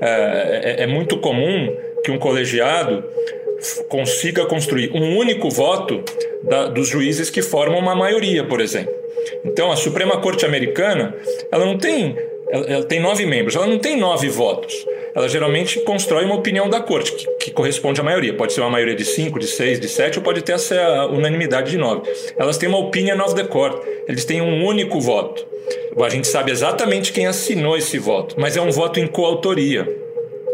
É, 0.00 0.76
é, 0.80 0.82
é 0.84 0.86
muito 0.86 1.18
comum 1.18 1.74
que 2.04 2.10
um 2.10 2.18
colegiado 2.18 3.02
consiga 3.88 4.46
construir 4.46 4.90
um 4.92 5.16
único 5.16 5.48
voto 5.50 6.04
da, 6.44 6.68
dos 6.68 6.86
juízes 6.86 7.30
que 7.30 7.42
formam 7.42 7.80
uma 7.80 7.94
maioria, 7.94 8.44
por 8.44 8.60
exemplo. 8.60 8.94
Então, 9.44 9.72
a 9.72 9.76
Suprema 9.76 10.20
Corte 10.20 10.44
Americana, 10.44 11.14
ela 11.50 11.64
não 11.64 11.78
tem, 11.78 12.16
ela, 12.50 12.66
ela 12.66 12.84
tem 12.84 13.00
nove 13.00 13.26
membros, 13.26 13.56
ela 13.56 13.66
não 13.66 13.78
tem 13.78 13.96
nove 13.96 14.28
votos 14.28 14.86
ela 15.14 15.28
geralmente 15.28 15.80
constrói 15.80 16.24
uma 16.24 16.34
opinião 16.34 16.68
da 16.68 16.80
corte, 16.80 17.12
que, 17.12 17.26
que, 17.44 17.50
corresponde 17.50 18.00
à 18.00 18.04
maioria. 18.04 18.34
Pode 18.34 18.52
ser 18.52 18.60
uma 18.60 18.70
maioria 18.70 18.94
de 18.94 19.04
5, 19.04 19.38
de 19.38 19.46
6, 19.46 19.80
de 19.80 19.88
7, 19.88 20.18
ou 20.18 20.24
pode 20.24 20.42
ter 20.42 20.52
essa 20.52 21.06
unanimidade 21.06 21.70
de 21.70 21.78
9. 21.78 22.02
Elas 22.36 22.58
têm 22.58 22.68
uma 22.68 22.78
opinion 22.78 23.20
of 23.20 23.34
the 23.34 23.44
court, 23.44 23.82
eles 24.06 24.24
têm 24.24 24.40
um 24.40 24.64
único 24.64 25.00
voto. 25.00 25.46
A 26.00 26.08
gente 26.08 26.28
sabe 26.28 26.52
exatamente 26.52 27.12
quem 27.12 27.26
assinou 27.26 27.76
esse 27.76 27.98
voto, 27.98 28.36
mas 28.38 28.56
é 28.56 28.60
um 28.60 28.70
voto 28.70 29.00
em 29.00 29.06
coautoria. 29.06 29.97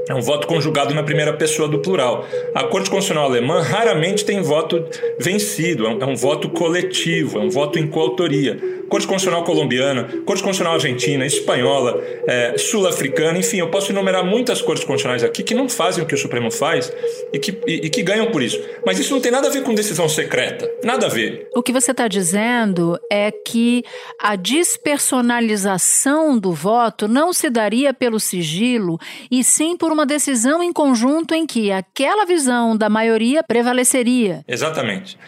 É 0.08 0.14
um 0.14 0.20
voto 0.20 0.46
conjugado 0.46 0.94
na 0.94 1.02
primeira 1.02 1.32
pessoa 1.32 1.68
do 1.68 1.78
plural. 1.78 2.26
A 2.54 2.64
Corte 2.64 2.90
Constitucional 2.90 3.24
Alemã 3.24 3.62
raramente 3.62 4.24
tem 4.24 4.42
voto 4.42 4.84
vencido, 5.18 5.86
é 5.86 5.90
um, 5.90 6.02
é 6.02 6.06
um 6.06 6.16
voto 6.16 6.48
coletivo, 6.50 7.38
é 7.38 7.42
um 7.42 7.50
voto 7.50 7.78
em 7.78 7.86
coautoria. 7.86 8.74
Corte 8.88 9.06
Constitucional 9.06 9.44
Colombiana, 9.44 10.04
Corte 10.24 10.42
Constitucional 10.42 10.74
Argentina, 10.74 11.24
Espanhola, 11.24 12.00
é, 12.26 12.56
Sul-Africana, 12.58 13.38
enfim, 13.38 13.58
eu 13.58 13.70
posso 13.70 13.90
enumerar 13.90 14.24
muitas 14.24 14.60
cortes 14.60 14.84
constitucionais 14.84 15.24
aqui 15.24 15.42
que 15.42 15.54
não 15.54 15.68
fazem 15.68 16.04
o 16.04 16.06
que 16.06 16.14
o 16.14 16.18
Supremo 16.18 16.50
faz 16.50 16.92
e 17.32 17.38
que, 17.38 17.58
e, 17.66 17.86
e 17.86 17.90
que 17.90 18.02
ganham 18.02 18.30
por 18.30 18.42
isso. 18.42 18.60
Mas 18.84 18.98
isso 18.98 19.14
não 19.14 19.20
tem 19.20 19.32
nada 19.32 19.48
a 19.48 19.50
ver 19.50 19.62
com 19.62 19.74
decisão 19.74 20.08
secreta, 20.08 20.70
nada 20.84 21.06
a 21.06 21.08
ver. 21.08 21.48
O 21.54 21.62
que 21.62 21.72
você 21.72 21.92
está 21.92 22.06
dizendo 22.06 22.98
é 23.10 23.30
que 23.30 23.82
a 24.18 24.36
despersonalização 24.36 26.38
do 26.38 26.52
voto 26.52 27.08
não 27.08 27.32
se 27.32 27.48
daria 27.48 27.94
pelo 27.94 28.20
sigilo 28.20 28.98
e 29.30 29.42
sim 29.42 29.76
por 29.76 29.93
uma 29.94 30.04
decisão 30.04 30.62
em 30.62 30.72
conjunto 30.72 31.34
em 31.34 31.46
que 31.46 31.72
aquela 31.72 32.26
visão 32.26 32.76
da 32.76 32.88
maioria 32.88 33.42
prevaleceria. 33.42 34.44
Exatamente. 34.46 35.18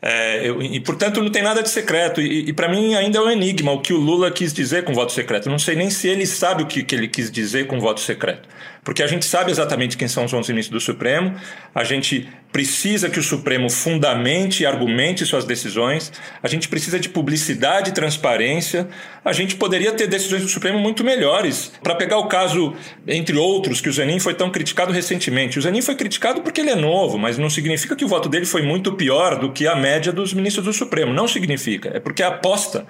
É, 0.00 0.48
eu, 0.48 0.62
e, 0.62 0.78
portanto, 0.80 1.22
não 1.22 1.30
tem 1.30 1.42
nada 1.42 1.62
de 1.62 1.68
secreto. 1.68 2.20
E, 2.20 2.48
e 2.48 2.52
para 2.52 2.68
mim 2.68 2.94
ainda 2.94 3.18
é 3.18 3.20
um 3.20 3.30
enigma 3.30 3.72
o 3.72 3.80
que 3.80 3.92
o 3.92 3.98
Lula 3.98 4.30
quis 4.30 4.52
dizer 4.52 4.84
com 4.84 4.94
voto 4.94 5.12
secreto. 5.12 5.48
Não 5.48 5.58
sei 5.58 5.74
nem 5.74 5.90
se 5.90 6.08
ele 6.08 6.26
sabe 6.26 6.62
o 6.62 6.66
que, 6.66 6.82
que 6.82 6.94
ele 6.94 7.08
quis 7.08 7.30
dizer 7.30 7.66
com 7.66 7.80
voto 7.80 8.00
secreto 8.00 8.48
porque 8.86 9.02
a 9.02 9.06
gente 9.08 9.24
sabe 9.24 9.50
exatamente 9.50 9.96
quem 9.96 10.06
são 10.06 10.24
os 10.24 10.32
11 10.32 10.52
ministros 10.52 10.80
do 10.80 10.86
Supremo, 10.92 11.34
a 11.74 11.82
gente 11.82 12.28
precisa 12.52 13.10
que 13.10 13.18
o 13.18 13.22
Supremo 13.22 13.68
fundamente 13.68 14.62
e 14.62 14.66
argumente 14.66 15.26
suas 15.26 15.44
decisões, 15.44 16.12
a 16.40 16.46
gente 16.46 16.68
precisa 16.68 16.96
de 16.96 17.08
publicidade 17.08 17.90
e 17.90 17.92
transparência, 17.92 18.86
a 19.24 19.32
gente 19.32 19.56
poderia 19.56 19.90
ter 19.90 20.06
decisões 20.06 20.42
do 20.42 20.48
Supremo 20.48 20.78
muito 20.78 21.02
melhores. 21.02 21.72
Para 21.82 21.96
pegar 21.96 22.18
o 22.18 22.28
caso, 22.28 22.76
entre 23.08 23.36
outros, 23.36 23.80
que 23.80 23.88
o 23.88 23.92
Zanin 23.92 24.20
foi 24.20 24.34
tão 24.34 24.52
criticado 24.52 24.92
recentemente. 24.92 25.58
O 25.58 25.62
Zanin 25.62 25.82
foi 25.82 25.96
criticado 25.96 26.40
porque 26.42 26.60
ele 26.60 26.70
é 26.70 26.76
novo, 26.76 27.18
mas 27.18 27.36
não 27.36 27.50
significa 27.50 27.96
que 27.96 28.04
o 28.04 28.08
voto 28.08 28.28
dele 28.28 28.46
foi 28.46 28.62
muito 28.62 28.92
pior 28.92 29.36
do 29.36 29.50
que 29.50 29.66
a 29.66 29.74
média 29.74 30.12
dos 30.12 30.32
ministros 30.32 30.64
do 30.64 30.72
Supremo. 30.72 31.12
Não 31.12 31.26
significa. 31.26 31.90
É 31.92 31.98
porque 31.98 32.22
a 32.22 32.28
aposta 32.28 32.86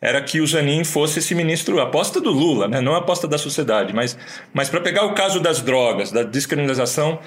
era 0.00 0.22
que 0.22 0.40
o 0.40 0.46
Zanin 0.46 0.82
fosse 0.82 1.18
esse 1.18 1.34
ministro, 1.34 1.80
aposta 1.80 2.20
do 2.20 2.30
Lula, 2.30 2.66
né? 2.66 2.80
não 2.80 2.94
aposta 2.94 3.28
da 3.28 3.36
sociedade, 3.36 3.94
mas, 3.94 4.16
mas 4.52 4.70
para 4.70 4.80
pegar 4.80 5.04
o 5.04 5.14
caso 5.14 5.40
das 5.40 5.60
drogas, 5.60 6.10
da 6.10 6.22
descriminalização 6.22 7.20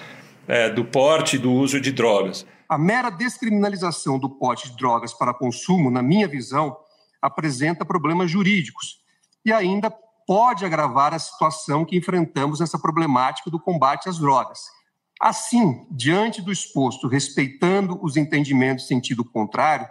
é, 0.48 0.70
do 0.70 0.84
porte 0.84 1.36
e 1.36 1.40
do 1.40 1.52
uso 1.52 1.80
de 1.80 1.92
drogas. 1.92 2.46
A 2.68 2.78
mera 2.78 3.12
descriminalização 3.12 4.18
do 4.18 4.30
porte 4.30 4.72
de 4.72 4.78
drogas 4.78 5.14
para 5.14 5.34
consumo, 5.34 5.92
na 5.92 6.02
minha 6.02 6.28
visão, 6.28 6.76
apresenta 7.22 7.86
problemas 7.86 8.32
jurídicos 8.32 8.98
e 9.46 9.54
ainda 9.54 9.94
pode 10.26 10.66
agravar 10.66 11.14
a 11.14 11.20
situação 11.20 11.86
que 11.86 11.98
enfrentamos 11.98 12.60
nessa 12.60 12.80
problemática 12.80 13.52
do 13.52 13.60
combate 13.60 14.10
às 14.10 14.18
drogas. 14.18 14.60
Assim, 15.22 15.86
diante 15.92 16.42
do 16.42 16.52
exposto, 16.52 17.08
respeitando 17.08 18.00
os 18.02 18.18
entendimentos 18.18 18.86
em 18.86 18.88
sentido 18.88 19.24
contrário, 19.24 19.88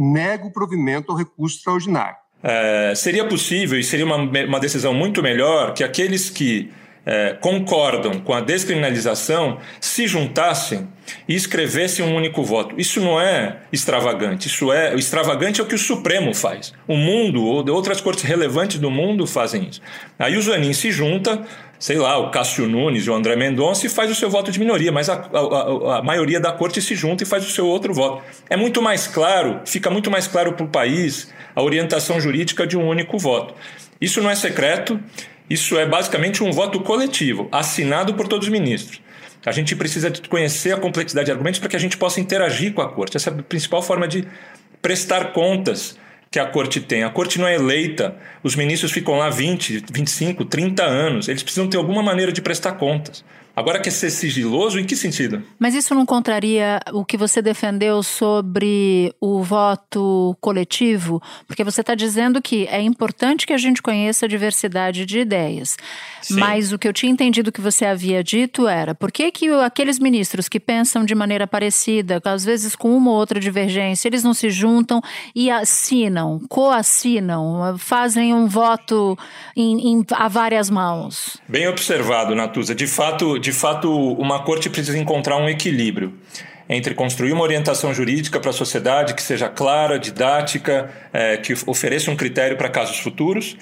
nega 0.00 0.46
o 0.46 0.52
provimento 0.52 1.12
ao 1.12 1.18
recurso 1.18 1.58
extraordinário. 1.58 2.16
É, 2.42 2.94
seria 2.96 3.26
possível 3.26 3.78
e 3.78 3.84
seria 3.84 4.06
uma, 4.06 4.16
uma 4.16 4.58
decisão 4.58 4.94
muito 4.94 5.22
melhor 5.22 5.74
que 5.74 5.84
aqueles 5.84 6.30
que 6.30 6.72
é, 7.04 7.36
concordam 7.40 8.20
com 8.20 8.32
a 8.34 8.40
descriminalização 8.40 9.58
se 9.80 10.06
juntassem 10.06 10.88
e 11.28 11.34
escrevessem 11.34 12.04
um 12.04 12.14
único 12.14 12.42
voto. 12.42 12.74
Isso 12.78 13.00
não 13.00 13.20
é 13.20 13.58
extravagante. 13.72 14.48
Isso 14.48 14.72
é 14.72 14.94
o 14.94 14.98
extravagante 14.98 15.60
é 15.60 15.64
o 15.64 15.66
que 15.66 15.74
o 15.74 15.78
Supremo 15.78 16.34
faz. 16.34 16.72
O 16.86 16.96
mundo 16.96 17.44
ou 17.44 17.68
outras 17.70 18.00
cortes 18.00 18.24
relevantes 18.24 18.78
do 18.78 18.90
mundo 18.90 19.26
fazem 19.26 19.68
isso. 19.70 19.80
Aí 20.18 20.36
o 20.36 20.42
Zanin 20.42 20.72
se 20.72 20.90
junta 20.90 21.42
sei 21.80 21.96
lá, 21.96 22.18
o 22.18 22.30
Cássio 22.30 22.68
Nunes 22.68 23.08
o 23.08 23.14
André 23.14 23.34
Mendonça 23.36 23.86
e 23.86 23.88
faz 23.88 24.10
o 24.10 24.14
seu 24.14 24.28
voto 24.28 24.52
de 24.52 24.60
minoria, 24.60 24.92
mas 24.92 25.08
a, 25.08 25.14
a, 25.14 25.98
a, 25.98 26.02
maioria 26.02 26.38
da 26.38 26.52
corte 26.52 26.80
se 26.82 26.94
junta 26.94 27.22
e 27.24 27.26
faz 27.26 27.44
o 27.46 27.50
seu 27.50 27.66
outro 27.66 27.94
voto. 27.94 28.22
É 28.50 28.56
muito 28.56 28.82
mais 28.82 29.06
claro, 29.06 29.62
fica 29.64 29.88
muito 29.88 30.10
mais 30.10 30.26
claro 30.26 30.52
para 30.52 30.66
o 30.66 30.68
país 30.68 31.32
a 31.56 31.62
orientação 31.62 32.20
jurídica 32.20 32.66
de 32.66 32.76
um 32.76 32.86
único 32.86 33.18
voto. 33.18 33.54
Isso 33.98 34.20
não 34.20 34.30
é 34.30 34.34
secreto, 34.34 35.00
isso 35.50 35.76
é 35.76 35.84
basicamente 35.84 36.44
um 36.44 36.52
voto 36.52 36.78
coletivo, 36.80 37.48
assinado 37.50 38.14
por 38.14 38.28
todos 38.28 38.46
os 38.46 38.52
ministros. 38.52 39.02
A 39.44 39.50
gente 39.50 39.74
precisa 39.74 40.12
conhecer 40.28 40.72
a 40.72 40.76
complexidade 40.76 41.26
de 41.26 41.32
argumentos 41.32 41.58
para 41.58 41.68
que 41.68 41.76
a 41.76 41.80
gente 41.80 41.96
possa 41.96 42.20
interagir 42.20 42.72
com 42.72 42.82
a 42.82 42.88
corte. 42.88 43.16
Essa 43.16 43.30
é 43.30 43.32
a 43.32 43.42
principal 43.42 43.82
forma 43.82 44.06
de 44.06 44.24
prestar 44.80 45.32
contas 45.32 45.98
que 46.30 46.38
a 46.38 46.46
corte 46.46 46.80
tem. 46.80 47.02
A 47.02 47.10
corte 47.10 47.38
não 47.40 47.48
é 47.48 47.56
eleita, 47.56 48.16
os 48.44 48.54
ministros 48.54 48.92
ficam 48.92 49.18
lá 49.18 49.28
20, 49.28 49.86
25, 49.92 50.44
30 50.44 50.84
anos. 50.84 51.26
Eles 51.26 51.42
precisam 51.42 51.68
ter 51.68 51.76
alguma 51.78 52.02
maneira 52.02 52.30
de 52.30 52.40
prestar 52.40 52.72
contas. 52.72 53.24
Agora 53.54 53.80
quer 53.80 53.90
ser 53.90 54.10
sigiloso, 54.10 54.78
em 54.78 54.84
que 54.84 54.96
sentido? 54.96 55.42
Mas 55.58 55.74
isso 55.74 55.94
não 55.94 56.06
contraria 56.06 56.80
o 56.92 57.04
que 57.04 57.16
você 57.16 57.42
defendeu 57.42 58.02
sobre 58.02 59.14
o 59.20 59.42
voto 59.42 60.36
coletivo? 60.40 61.20
Porque 61.46 61.64
você 61.64 61.80
está 61.80 61.94
dizendo 61.94 62.40
que 62.40 62.66
é 62.68 62.80
importante 62.80 63.46
que 63.46 63.52
a 63.52 63.58
gente 63.58 63.82
conheça 63.82 64.26
a 64.26 64.28
diversidade 64.28 65.04
de 65.04 65.18
ideias. 65.18 65.76
Sim. 66.22 66.34
Mas 66.34 66.72
o 66.72 66.78
que 66.78 66.86
eu 66.86 66.92
tinha 66.92 67.10
entendido 67.10 67.50
que 67.50 67.60
você 67.60 67.84
havia 67.84 68.22
dito 68.22 68.68
era 68.68 68.94
por 68.94 69.10
que, 69.10 69.30
que 69.32 69.48
aqueles 69.48 69.98
ministros 69.98 70.48
que 70.48 70.60
pensam 70.60 71.04
de 71.04 71.14
maneira 71.14 71.46
parecida, 71.46 72.20
às 72.24 72.44
vezes 72.44 72.76
com 72.76 72.96
uma 72.96 73.10
ou 73.10 73.16
outra 73.16 73.40
divergência, 73.40 74.08
eles 74.08 74.22
não 74.22 74.32
se 74.32 74.50
juntam 74.50 75.02
e 75.34 75.50
assinam, 75.50 76.40
coassinam, 76.48 77.76
fazem 77.78 78.32
um 78.32 78.46
voto 78.46 79.18
em, 79.56 79.92
em, 79.92 80.06
a 80.12 80.28
várias 80.28 80.70
mãos? 80.70 81.38
Bem 81.48 81.66
observado, 81.66 82.34
Natuza. 82.34 82.74
De 82.74 82.86
fato, 82.86 83.39
de 83.40 83.52
fato, 83.52 83.90
uma 84.14 84.42
corte 84.42 84.68
precisa 84.70 84.98
encontrar 84.98 85.36
um 85.36 85.48
equilíbrio 85.48 86.14
entre 86.68 86.94
construir 86.94 87.32
uma 87.32 87.42
orientação 87.42 87.92
jurídica 87.92 88.38
para 88.38 88.50
a 88.50 88.52
sociedade 88.52 89.14
que 89.14 89.22
seja 89.22 89.48
clara, 89.48 89.98
didática, 89.98 90.88
é, 91.12 91.36
que 91.36 91.52
ofereça 91.66 92.12
um 92.12 92.16
critério 92.16 92.56
para 92.56 92.68
casos 92.68 93.00
futuros, 93.00 93.56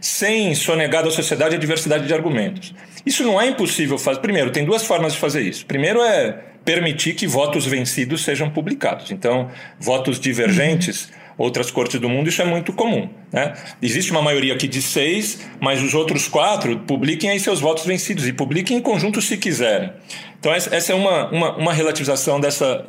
sem 0.00 0.54
sonegar 0.54 1.02
da 1.02 1.10
sociedade 1.10 1.56
a 1.56 1.58
diversidade 1.58 2.06
de 2.06 2.14
argumentos. 2.14 2.72
Isso 3.04 3.24
não 3.24 3.40
é 3.40 3.48
impossível 3.48 3.98
fazer. 3.98 4.20
Primeiro, 4.20 4.50
tem 4.50 4.64
duas 4.64 4.84
formas 4.84 5.14
de 5.14 5.18
fazer 5.18 5.42
isso. 5.42 5.66
Primeiro 5.66 6.00
é 6.02 6.38
permitir 6.64 7.14
que 7.14 7.26
votos 7.26 7.66
vencidos 7.66 8.22
sejam 8.22 8.48
publicados. 8.48 9.10
Então, 9.10 9.50
votos 9.80 10.20
divergentes. 10.20 11.10
Outras 11.38 11.70
cortes 11.70 11.98
do 11.98 12.08
mundo, 12.08 12.28
isso 12.28 12.42
é 12.42 12.44
muito 12.44 12.72
comum. 12.72 13.08
Né? 13.32 13.54
Existe 13.80 14.10
uma 14.10 14.22
maioria 14.22 14.54
aqui 14.54 14.68
de 14.68 14.82
seis, 14.82 15.40
mas 15.60 15.82
os 15.82 15.94
outros 15.94 16.28
quatro 16.28 16.78
publiquem 16.80 17.30
aí 17.30 17.40
seus 17.40 17.60
votos 17.60 17.84
vencidos 17.84 18.26
e 18.26 18.32
publiquem 18.32 18.76
em 18.76 18.80
conjunto 18.80 19.20
se 19.20 19.36
quiserem. 19.36 19.92
Então, 20.38 20.52
essa 20.52 20.92
é 20.92 20.94
uma, 20.94 21.30
uma, 21.30 21.56
uma 21.56 21.72
relativização 21.72 22.40
dessa 22.40 22.84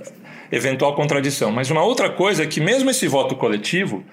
eventual 0.52 0.94
contradição. 0.96 1.52
Mas 1.52 1.70
uma 1.72 1.84
outra 1.84 2.10
coisa 2.10 2.44
é 2.44 2.46
que, 2.46 2.60
mesmo 2.60 2.90
esse 2.90 3.08
voto 3.08 3.36
coletivo, 3.36 4.04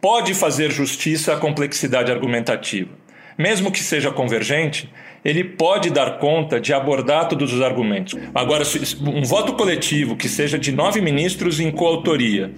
pode 0.00 0.34
fazer 0.34 0.70
justiça 0.70 1.32
à 1.32 1.36
complexidade 1.36 2.10
argumentativa. 2.10 2.90
Mesmo 3.38 3.70
que 3.70 3.80
seja 3.80 4.10
convergente, 4.10 4.90
ele 5.24 5.44
pode 5.44 5.90
dar 5.90 6.18
conta 6.18 6.60
de 6.60 6.72
abordar 6.72 7.28
todos 7.28 7.52
os 7.52 7.60
argumentos. 7.60 8.18
Agora, 8.34 8.64
um 9.06 9.22
voto 9.22 9.52
coletivo 9.54 10.16
que 10.16 10.28
seja 10.28 10.58
de 10.58 10.72
nove 10.72 11.00
ministros 11.00 11.60
em 11.60 11.70
coautoria, 11.70 12.50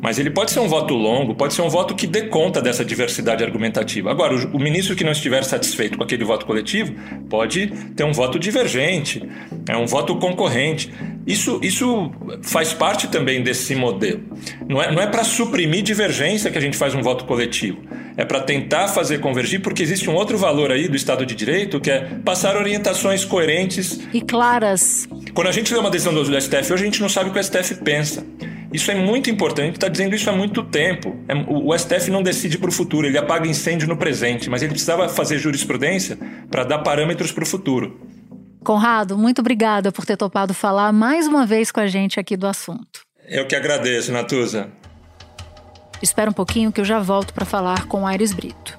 mas 0.00 0.18
ele 0.18 0.30
pode 0.30 0.50
ser 0.50 0.60
um 0.60 0.68
voto 0.68 0.94
longo, 0.94 1.34
pode 1.34 1.54
ser 1.54 1.62
um 1.62 1.68
voto 1.68 1.94
que 1.94 2.06
dê 2.06 2.22
conta 2.22 2.60
dessa 2.60 2.84
diversidade 2.84 3.42
argumentativa. 3.42 4.10
Agora, 4.10 4.34
o, 4.34 4.58
ministro 4.58 4.94
que 4.94 5.04
não 5.04 5.12
estiver 5.12 5.42
satisfeito 5.44 5.96
com 5.96 6.04
aquele 6.04 6.24
voto 6.24 6.44
coletivo 6.44 6.94
pode 7.28 7.68
ter 7.96 8.04
um 8.04 8.12
voto 8.12 8.38
divergente, 8.38 9.22
é 9.68 9.76
um 9.76 9.86
voto 9.86 10.16
concorrente. 10.16 10.92
Isso, 11.26 11.60
isso 11.62 12.10
faz 12.42 12.72
parte 12.72 13.08
também 13.08 13.42
desse 13.42 13.74
modelo. 13.74 14.20
Não 14.68 14.82
é, 14.82 14.92
não 14.92 15.02
é 15.02 15.06
para 15.06 15.24
suprimir 15.24 15.82
divergência 15.82 16.50
que 16.50 16.58
a 16.58 16.60
gente 16.60 16.76
faz 16.76 16.94
um 16.94 17.02
voto 17.02 17.24
coletivo 17.24 17.78
é 18.16 18.24
para 18.24 18.40
tentar 18.40 18.88
fazer 18.88 19.18
convergir, 19.18 19.60
porque 19.62 19.82
existe 19.82 20.10
um 20.10 20.14
outro 20.14 20.36
valor 20.36 20.70
aí 20.70 20.88
do 20.88 20.96
Estado 20.96 21.24
de 21.24 21.34
Direito, 21.34 21.80
que 21.80 21.90
é 21.90 22.06
passar 22.24 22.56
orientações 22.56 23.24
coerentes 23.24 24.00
e 24.12 24.20
claras. 24.20 25.08
Quando 25.34 25.48
a 25.48 25.52
gente 25.52 25.72
lê 25.72 25.78
uma 25.78 25.90
decisão 25.90 26.12
do 26.12 26.40
STF, 26.40 26.72
hoje 26.72 26.82
a 26.82 26.86
gente 26.86 27.00
não 27.00 27.08
sabe 27.08 27.30
o 27.30 27.32
que 27.32 27.38
o 27.38 27.42
STF 27.42 27.76
pensa. 27.76 28.24
Isso 28.72 28.90
é 28.90 28.94
muito 28.94 29.28
importante, 29.28 29.74
está 29.74 29.88
dizendo 29.88 30.14
isso 30.14 30.30
há 30.30 30.32
muito 30.32 30.62
tempo. 30.62 31.16
É, 31.28 31.34
o 31.34 31.76
STF 31.76 32.10
não 32.10 32.22
decide 32.22 32.56
para 32.56 32.68
o 32.68 32.72
futuro, 32.72 33.06
ele 33.06 33.18
apaga 33.18 33.48
incêndio 33.48 33.88
no 33.88 33.96
presente, 33.96 34.48
mas 34.48 34.62
ele 34.62 34.70
precisava 34.70 35.08
fazer 35.08 35.38
jurisprudência 35.38 36.16
para 36.48 36.62
dar 36.62 36.78
parâmetros 36.78 37.32
para 37.32 37.42
o 37.42 37.46
futuro. 37.46 38.00
Conrado, 38.62 39.18
muito 39.18 39.40
obrigada 39.40 39.90
por 39.90 40.04
ter 40.04 40.16
topado 40.16 40.54
falar 40.54 40.92
mais 40.92 41.26
uma 41.26 41.44
vez 41.44 41.72
com 41.72 41.80
a 41.80 41.86
gente 41.86 42.20
aqui 42.20 42.36
do 42.36 42.46
assunto. 42.46 43.00
Eu 43.26 43.46
que 43.46 43.56
agradeço, 43.56 44.12
Natuza. 44.12 44.68
Espera 46.02 46.30
um 46.30 46.32
pouquinho 46.32 46.70
que 46.70 46.80
eu 46.80 46.84
já 46.84 46.98
volto 46.98 47.34
para 47.34 47.44
falar 47.44 47.86
com 47.86 48.06
Aires 48.06 48.32
Brito. 48.32 48.78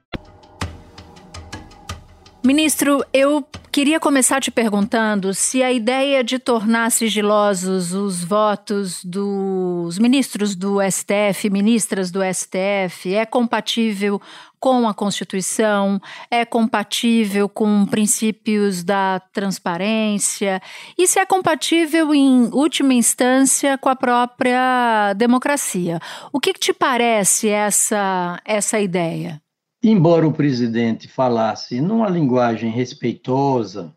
Ministro, 2.43 3.05
eu 3.13 3.45
queria 3.71 3.99
começar 3.99 4.41
te 4.41 4.49
perguntando 4.49 5.31
se 5.31 5.61
a 5.61 5.71
ideia 5.71 6.23
de 6.23 6.39
tornar 6.39 6.91
sigilosos 6.91 7.93
os 7.93 8.23
votos 8.23 9.05
dos 9.05 9.99
ministros 9.99 10.55
do 10.55 10.79
STF, 10.81 11.51
ministras 11.51 12.09
do 12.09 12.19
STF, 12.23 13.13
é 13.13 13.27
compatível 13.27 14.19
com 14.59 14.87
a 14.87 14.93
Constituição, 14.93 16.01
é 16.31 16.43
compatível 16.43 17.47
com 17.47 17.85
princípios 17.85 18.83
da 18.83 19.21
transparência 19.31 20.59
e 20.97 21.05
se 21.05 21.19
é 21.19 21.25
compatível, 21.27 22.11
em 22.11 22.49
última 22.51 22.95
instância, 22.95 23.77
com 23.77 23.87
a 23.87 23.95
própria 23.95 25.13
democracia. 25.13 25.99
O 26.33 26.39
que, 26.39 26.53
que 26.53 26.59
te 26.59 26.73
parece 26.73 27.49
essa, 27.49 28.41
essa 28.43 28.79
ideia? 28.79 29.39
Embora 29.83 30.27
o 30.27 30.33
presidente 30.33 31.07
falasse 31.07 31.81
numa 31.81 32.07
linguagem 32.07 32.69
respeitosa, 32.69 33.95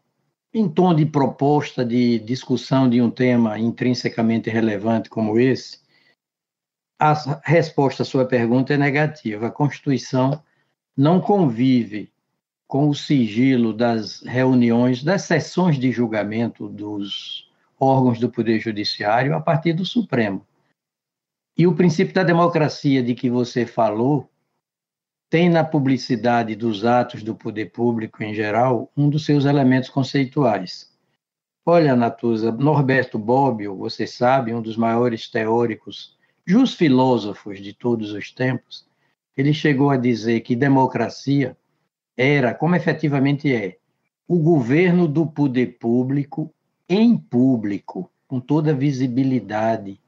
em 0.52 0.66
tom 0.66 0.94
de 0.94 1.04
proposta 1.04 1.84
de 1.84 2.18
discussão 2.20 2.88
de 2.88 3.02
um 3.02 3.10
tema 3.10 3.58
intrinsecamente 3.58 4.48
relevante 4.48 5.10
como 5.10 5.38
esse, 5.38 5.80
a 6.98 7.12
resposta 7.44 8.02
à 8.02 8.06
sua 8.06 8.24
pergunta 8.24 8.72
é 8.72 8.78
negativa. 8.78 9.48
A 9.48 9.50
Constituição 9.50 10.42
não 10.96 11.20
convive 11.20 12.10
com 12.66 12.88
o 12.88 12.94
sigilo 12.94 13.74
das 13.74 14.22
reuniões, 14.22 15.04
das 15.04 15.22
sessões 15.22 15.78
de 15.78 15.92
julgamento 15.92 16.66
dos 16.66 17.50
órgãos 17.78 18.18
do 18.18 18.30
Poder 18.30 18.58
Judiciário 18.58 19.34
a 19.34 19.40
partir 19.40 19.74
do 19.74 19.84
Supremo. 19.84 20.46
E 21.58 21.66
o 21.66 21.74
princípio 21.74 22.14
da 22.14 22.22
democracia 22.22 23.02
de 23.02 23.14
que 23.14 23.28
você 23.28 23.66
falou 23.66 24.30
tem 25.34 25.48
na 25.48 25.64
publicidade 25.64 26.54
dos 26.54 26.84
atos 26.84 27.20
do 27.20 27.34
poder 27.34 27.72
público 27.72 28.22
em 28.22 28.32
geral 28.32 28.88
um 28.96 29.10
dos 29.10 29.24
seus 29.24 29.44
elementos 29.44 29.90
conceituais. 29.90 30.88
Olha, 31.66 31.96
Natuza, 31.96 32.52
Norberto 32.52 33.18
Bobbio, 33.18 33.74
você 33.74 34.06
sabe, 34.06 34.54
um 34.54 34.62
dos 34.62 34.76
maiores 34.76 35.28
teóricos, 35.28 36.16
just 36.46 36.78
filósofos 36.78 37.60
de 37.60 37.72
todos 37.72 38.12
os 38.12 38.30
tempos, 38.30 38.86
ele 39.36 39.52
chegou 39.52 39.90
a 39.90 39.96
dizer 39.96 40.38
que 40.42 40.54
democracia 40.54 41.56
era, 42.16 42.54
como 42.54 42.76
efetivamente 42.76 43.52
é, 43.52 43.78
o 44.28 44.38
governo 44.38 45.08
do 45.08 45.26
poder 45.26 45.78
público 45.80 46.54
em 46.88 47.18
público, 47.18 48.08
com 48.28 48.38
toda 48.38 48.72
visibilidade, 48.72 50.00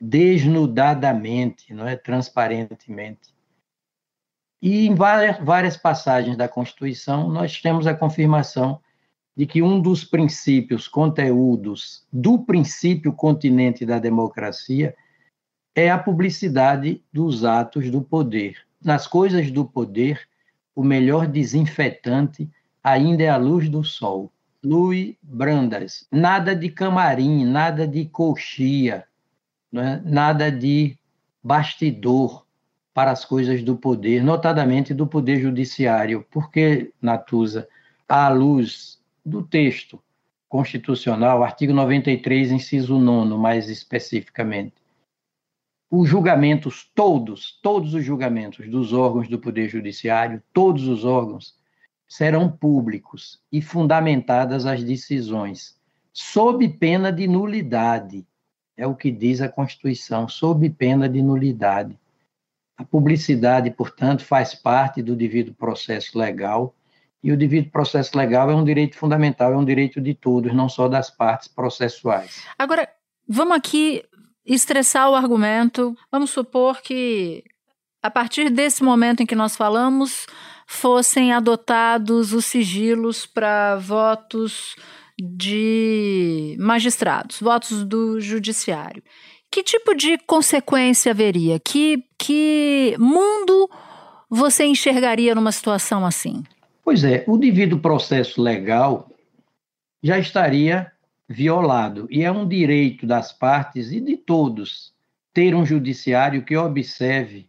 desnudadamente, 0.00 1.74
não 1.74 1.86
é 1.86 1.96
transparentemente. 1.96 3.38
E 4.62 4.86
em 4.86 4.94
várias, 4.94 5.38
várias 5.44 5.76
passagens 5.76 6.36
da 6.36 6.48
Constituição, 6.48 7.28
nós 7.28 7.60
temos 7.60 7.86
a 7.86 7.94
confirmação 7.94 8.80
de 9.36 9.46
que 9.46 9.62
um 9.62 9.80
dos 9.80 10.04
princípios, 10.04 10.86
conteúdos 10.86 12.06
do 12.12 12.38
princípio 12.40 13.12
continente 13.12 13.86
da 13.86 13.98
democracia 13.98 14.94
é 15.74 15.90
a 15.90 15.98
publicidade 15.98 17.02
dos 17.12 17.44
atos 17.44 17.90
do 17.90 18.02
poder. 18.02 18.56
Nas 18.84 19.06
coisas 19.06 19.50
do 19.50 19.64
poder, 19.64 20.28
o 20.74 20.82
melhor 20.82 21.26
desinfetante 21.26 22.50
ainda 22.82 23.22
é 23.22 23.28
a 23.28 23.36
luz 23.36 23.68
do 23.68 23.82
sol. 23.82 24.30
Luiz 24.62 25.16
Brandas, 25.22 26.06
nada 26.12 26.54
de 26.54 26.68
camarim, 26.68 27.46
nada 27.46 27.86
de 27.86 28.04
coxia, 28.06 29.06
é? 29.72 30.00
nada 30.04 30.50
de 30.50 30.98
bastidor, 31.42 32.44
para 32.92 33.12
as 33.12 33.24
coisas 33.24 33.62
do 33.62 33.76
poder, 33.76 34.22
notadamente 34.22 34.92
do 34.92 35.06
poder 35.06 35.40
judiciário, 35.40 36.26
porque, 36.30 36.92
Natuza, 37.00 37.68
à 38.08 38.28
luz 38.28 39.00
do 39.24 39.42
texto 39.42 40.02
constitucional, 40.48 41.44
artigo 41.44 41.72
93, 41.72 42.50
inciso 42.50 42.98
9, 42.98 43.36
mais 43.36 43.68
especificamente, 43.68 44.74
os 45.90 46.08
julgamentos 46.08 46.88
todos, 46.94 47.58
todos 47.62 47.94
os 47.94 48.04
julgamentos 48.04 48.68
dos 48.68 48.92
órgãos 48.92 49.28
do 49.28 49.38
poder 49.38 49.68
judiciário, 49.68 50.42
todos 50.52 50.86
os 50.86 51.04
órgãos, 51.04 51.56
serão 52.08 52.50
públicos 52.50 53.40
e 53.50 53.62
fundamentadas 53.62 54.66
as 54.66 54.82
decisões, 54.82 55.76
sob 56.12 56.68
pena 56.68 57.12
de 57.12 57.26
nulidade. 57.26 58.26
É 58.76 58.86
o 58.86 58.94
que 58.94 59.10
diz 59.10 59.40
a 59.40 59.48
Constituição, 59.48 60.28
sob 60.28 60.68
pena 60.70 61.08
de 61.08 61.22
nulidade. 61.22 61.98
A 62.80 62.84
publicidade, 62.84 63.70
portanto, 63.70 64.24
faz 64.24 64.54
parte 64.54 65.02
do 65.02 65.14
devido 65.14 65.52
processo 65.52 66.18
legal, 66.18 66.74
e 67.22 67.30
o 67.30 67.36
devido 67.36 67.70
processo 67.70 68.16
legal 68.16 68.50
é 68.50 68.54
um 68.54 68.64
direito 68.64 68.96
fundamental, 68.96 69.52
é 69.52 69.56
um 69.58 69.66
direito 69.66 70.00
de 70.00 70.14
todos, 70.14 70.54
não 70.54 70.66
só 70.66 70.88
das 70.88 71.10
partes 71.10 71.46
processuais. 71.46 72.42
Agora, 72.58 72.88
vamos 73.28 73.54
aqui 73.54 74.02
estressar 74.46 75.10
o 75.10 75.14
argumento. 75.14 75.94
Vamos 76.10 76.30
supor 76.30 76.80
que, 76.80 77.44
a 78.02 78.10
partir 78.10 78.48
desse 78.48 78.82
momento 78.82 79.22
em 79.22 79.26
que 79.26 79.34
nós 79.34 79.56
falamos, 79.56 80.24
fossem 80.66 81.34
adotados 81.34 82.32
os 82.32 82.46
sigilos 82.46 83.26
para 83.26 83.76
votos 83.76 84.74
de 85.18 86.56
magistrados, 86.58 87.40
votos 87.40 87.84
do 87.84 88.18
judiciário. 88.22 89.02
Que 89.50 89.62
tipo 89.64 89.94
de 89.94 90.16
consequência 90.18 91.10
haveria? 91.10 91.58
Que, 91.58 92.04
que 92.16 92.94
mundo 92.98 93.68
você 94.28 94.64
enxergaria 94.64 95.34
numa 95.34 95.50
situação 95.50 96.06
assim? 96.06 96.44
Pois 96.84 97.02
é, 97.02 97.24
o 97.26 97.36
devido 97.36 97.78
processo 97.78 98.40
legal 98.40 99.10
já 100.02 100.18
estaria 100.18 100.90
violado, 101.28 102.08
e 102.10 102.24
é 102.24 102.30
um 102.32 102.46
direito 102.46 103.06
das 103.06 103.32
partes 103.32 103.92
e 103.92 104.00
de 104.00 104.16
todos 104.16 104.92
ter 105.32 105.54
um 105.54 105.64
judiciário 105.64 106.44
que 106.44 106.56
observe 106.56 107.48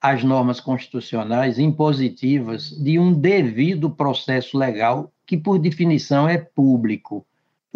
as 0.00 0.22
normas 0.22 0.60
constitucionais 0.60 1.58
impositivas 1.58 2.70
de 2.70 2.98
um 2.98 3.12
devido 3.12 3.90
processo 3.90 4.58
legal 4.58 5.10
que, 5.24 5.36
por 5.36 5.58
definição, 5.58 6.28
é 6.28 6.36
público. 6.36 7.26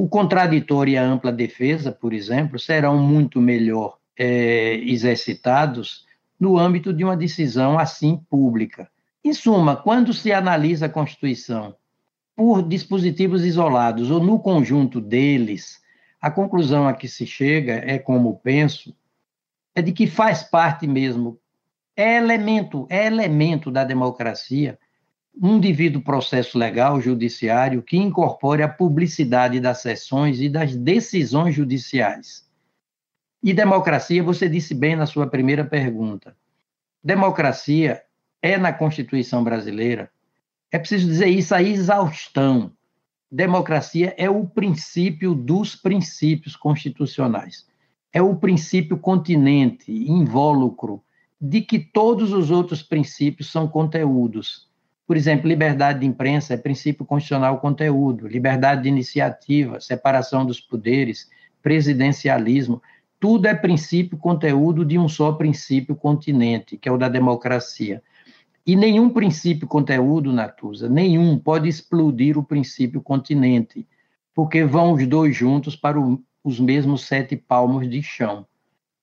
O 0.03 0.09
contraditório 0.09 0.93
e 0.93 0.97
a 0.97 1.05
ampla 1.05 1.31
defesa, 1.31 1.93
por 1.93 2.15
exemplo, 2.15 2.59
serão 2.59 2.97
muito 2.97 3.39
melhor 3.39 3.99
é, 4.19 4.77
exercitados 4.77 6.07
no 6.41 6.57
âmbito 6.57 6.91
de 6.91 7.05
uma 7.05 7.15
decisão 7.15 7.79
assim 7.79 8.17
pública. 8.31 8.91
Em 9.23 9.35
suma, 9.35 9.77
quando 9.77 10.15
se 10.15 10.33
analisa 10.33 10.87
a 10.87 10.89
Constituição 10.89 11.77
por 12.35 12.67
dispositivos 12.67 13.45
isolados 13.45 14.11
ou 14.11 14.25
no 14.25 14.39
conjunto 14.39 15.03
deles, 15.03 15.83
a 16.19 16.31
conclusão 16.31 16.89
a 16.89 16.95
que 16.95 17.07
se 17.07 17.27
chega 17.27 17.75
é, 17.85 17.99
como 17.99 18.39
penso, 18.39 18.97
é 19.75 19.83
de 19.83 19.93
que 19.93 20.07
faz 20.07 20.43
parte 20.43 20.87
mesmo, 20.87 21.39
é 21.95 22.17
elemento, 22.17 22.87
é 22.89 23.05
elemento 23.07 23.71
da 23.71 23.85
democracia 23.85 24.79
um 25.35 25.59
devido 25.59 26.01
processo 26.01 26.59
legal 26.59 27.01
judiciário 27.01 27.83
que 27.83 27.97
incorpore 27.97 28.63
a 28.63 28.69
publicidade 28.69 29.61
das 29.61 29.79
sessões 29.79 30.41
e 30.41 30.49
das 30.49 30.75
decisões 30.75 31.55
judiciais. 31.55 32.49
E 33.43 33.55
democracia, 33.55 34.23
você 34.23 34.49
disse 34.49 34.75
bem 34.75 34.97
na 34.97 35.07
sua 35.07 35.27
primeira 35.27 35.65
pergunta. 35.65 36.37
Democracia 37.03 38.03
é 38.43 38.59
na 38.59 38.73
Constituição 38.73 39.43
brasileira. 39.43 40.11
É 40.71 40.79
preciso 40.79 41.07
dizer 41.07 41.29
isso 41.29 41.55
a 41.55 41.63
exaustão. 41.63 42.73
Democracia 43.31 44.15
é 44.19 44.29
o 44.29 44.47
princípio 44.47 45.35
dos 45.35 45.75
princípios 45.75 46.55
constitucionais. 46.55 47.67
É 48.13 48.21
o 48.21 48.37
princípio 48.37 48.99
continente, 48.99 49.91
invólucro, 49.91 51.03
de 51.41 51.63
que 51.63 51.79
todos 51.79 52.33
os 52.33 52.51
outros 52.51 52.83
princípios 52.83 53.51
são 53.51 53.67
conteúdos 53.67 54.70
por 55.11 55.17
exemplo, 55.17 55.49
liberdade 55.49 55.99
de 55.99 56.07
imprensa 56.07 56.55
é 56.55 56.57
princípio 56.57 57.05
constitucional 57.05 57.59
conteúdo, 57.59 58.29
liberdade 58.29 58.85
de 58.85 58.89
iniciativa, 58.89 59.81
separação 59.81 60.47
dos 60.47 60.61
poderes, 60.61 61.29
presidencialismo, 61.61 62.81
tudo 63.19 63.47
é 63.47 63.55
princípio 63.57 64.17
conteúdo 64.17 64.85
de 64.85 64.97
um 64.97 65.09
só 65.09 65.33
princípio 65.33 65.97
continente, 65.97 66.77
que 66.77 66.89
é 66.89 66.93
o 66.93 66.97
da 66.97 67.09
democracia. 67.09 68.01
E 68.65 68.77
nenhum 68.77 69.11
princípio 69.11 69.67
conteúdo, 69.67 70.33
Natuza, 70.33 70.89
nenhum 70.89 71.37
pode 71.37 71.69
explodir 71.69 72.39
o 72.39 72.45
princípio 72.45 73.01
continente, 73.01 73.85
porque 74.33 74.63
vão 74.63 74.93
os 74.93 75.05
dois 75.09 75.35
juntos 75.35 75.75
para 75.75 75.99
o, 75.99 76.23
os 76.45 76.61
mesmos 76.61 77.05
sete 77.05 77.35
palmos 77.35 77.91
de 77.91 78.01
chão. 78.01 78.47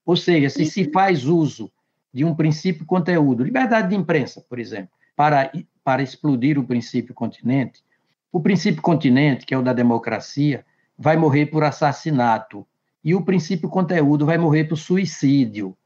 Ou 0.05 0.15
seja, 0.15 0.49
se 0.49 0.65
se 0.65 0.89
faz 0.89 1.25
uso 1.25 1.69
de 2.13 2.23
um 2.23 2.33
princípio 2.33 2.85
conteúdo, 2.85 3.43
liberdade 3.43 3.89
de 3.89 3.95
imprensa, 3.97 4.39
por 4.47 4.57
exemplo, 4.57 4.91
para 5.17 5.51
para 5.87 6.03
explodir 6.03 6.59
o 6.59 6.65
princípio 6.65 7.15
continente, 7.15 7.81
o 8.29 8.41
princípio 8.41 8.81
continente, 8.81 9.45
que 9.45 9.53
é 9.53 9.57
o 9.57 9.61
da 9.61 9.71
democracia, 9.71 10.65
vai 10.97 11.15
morrer 11.15 11.45
por 11.45 11.63
assassinato, 11.63 12.67
e 13.01 13.15
o 13.15 13.21
princípio 13.21 13.69
conteúdo 13.69 14.25
vai 14.25 14.37
morrer 14.37 14.65
por 14.65 14.75
suicídio. 14.75 15.77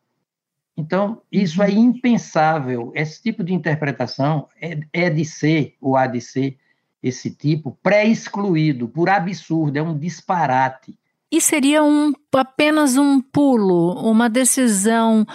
Então, 0.76 1.22
isso 1.32 1.62
é 1.62 1.68
uhum. 1.68 1.78
impensável. 1.78 2.92
Esse 2.96 3.22
tipo 3.22 3.44
de 3.44 3.54
interpretação 3.54 4.48
é, 4.60 4.80
é 4.92 5.08
de 5.08 5.24
ser, 5.24 5.76
ou 5.80 5.96
há 5.96 6.08
de 6.08 6.20
ser, 6.20 6.58
esse 7.04 7.30
tipo, 7.30 7.78
pré-excluído, 7.84 8.88
por 8.88 9.08
absurdo, 9.08 9.78
é 9.78 9.84
um 9.84 9.96
disparate. 9.96 10.98
E 11.32 11.40
seria 11.40 11.84
um, 11.84 12.12
apenas 12.34 12.98
um 12.98 13.22
pulo, 13.22 13.94
uma 14.02 14.28
decisão 14.28 15.28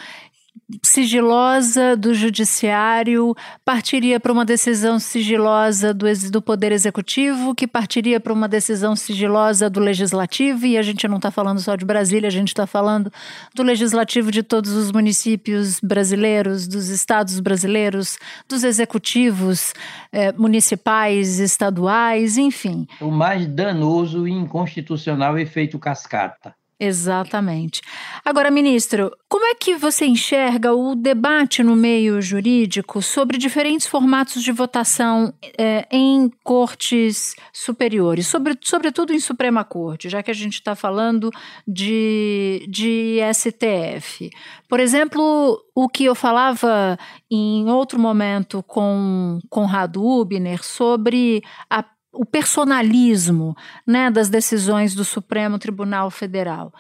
sigilosa 0.83 1.97
do 1.97 2.13
judiciário 2.13 3.35
partiria 3.65 4.19
para 4.19 4.33
uma 4.33 4.45
decisão 4.45 4.99
sigilosa 4.99 5.95
do, 5.95 6.07
do 6.31 6.43
Poder 6.43 6.73
Executivo, 6.73 7.55
que 7.55 7.67
partiria 7.67 8.19
para 8.19 8.33
uma 8.33 8.49
decisão 8.49 8.97
sigilosa 8.97 9.71
do 9.71 9.79
Legislativo, 9.79 10.67
e 10.67 10.77
a 10.77 10.83
gente 10.83 11.07
não 11.07 11.17
está 11.17 11.31
falando 11.31 11.61
só 11.61 11.77
de 11.77 11.85
Brasília, 11.85 12.27
a 12.27 12.33
gente 12.33 12.49
está 12.49 12.67
falando 12.67 13.13
do 13.55 13.63
Legislativo 13.63 14.33
de 14.33 14.43
todos 14.43 14.73
os 14.73 14.91
municípios 14.91 15.79
brasileiros, 15.81 16.67
dos 16.67 16.89
estados 16.89 17.39
brasileiros, 17.39 18.19
dos 18.49 18.65
executivos 18.65 19.73
eh, 20.13 20.33
municipais, 20.33 21.39
estaduais, 21.39 22.37
enfim. 22.37 22.87
O 23.01 23.11
mais 23.11 23.47
danoso 23.47 24.27
e 24.27 24.33
inconstitucional 24.33 25.39
efeito 25.39 25.79
cascata. 25.79 26.56
Exatamente. 26.79 27.81
Agora, 28.23 28.51
ministro, 28.51 29.11
como 29.31 29.47
é 29.47 29.55
que 29.55 29.77
você 29.77 30.05
enxerga 30.05 30.75
o 30.75 30.95
debate 30.95 31.63
no 31.63 31.75
meio 31.75 32.21
jurídico 32.21 33.01
sobre 33.01 33.39
diferentes 33.39 33.87
formatos 33.87 34.43
de 34.43 34.53
votação 34.53 35.33
é, 35.57 35.87
em 35.91 36.31
cortes 36.45 37.35
superiores, 37.51 38.27
sobre, 38.27 38.59
sobretudo 38.61 39.15
em 39.15 39.19
Suprema 39.19 39.65
Corte, 39.65 40.11
já 40.11 40.23
que 40.23 40.31
a 40.31 40.35
gente 40.35 40.55
está 40.55 40.77
falando 40.77 41.31
de, 41.67 42.67
de 42.69 43.21
STF? 43.33 44.29
Por 44.69 44.79
exemplo, 44.79 45.59
o 45.75 45.89
que 45.89 46.05
eu 46.05 46.15
falava 46.15 46.99
em 47.31 47.71
outro 47.71 47.99
momento 47.99 48.63
com 48.63 49.39
Conrado 49.49 50.05
Ubner 50.05 50.63
sobre 50.63 51.43
a 51.71 51.83
o 52.17 52.25
personalismo 52.25 53.55
né, 53.87 54.11
das 54.11 54.29
decisões 54.29 54.95
do 54.95 55.05
Supremo 55.05 55.59
Tribunal 55.59 56.11
Federal. 56.11 56.73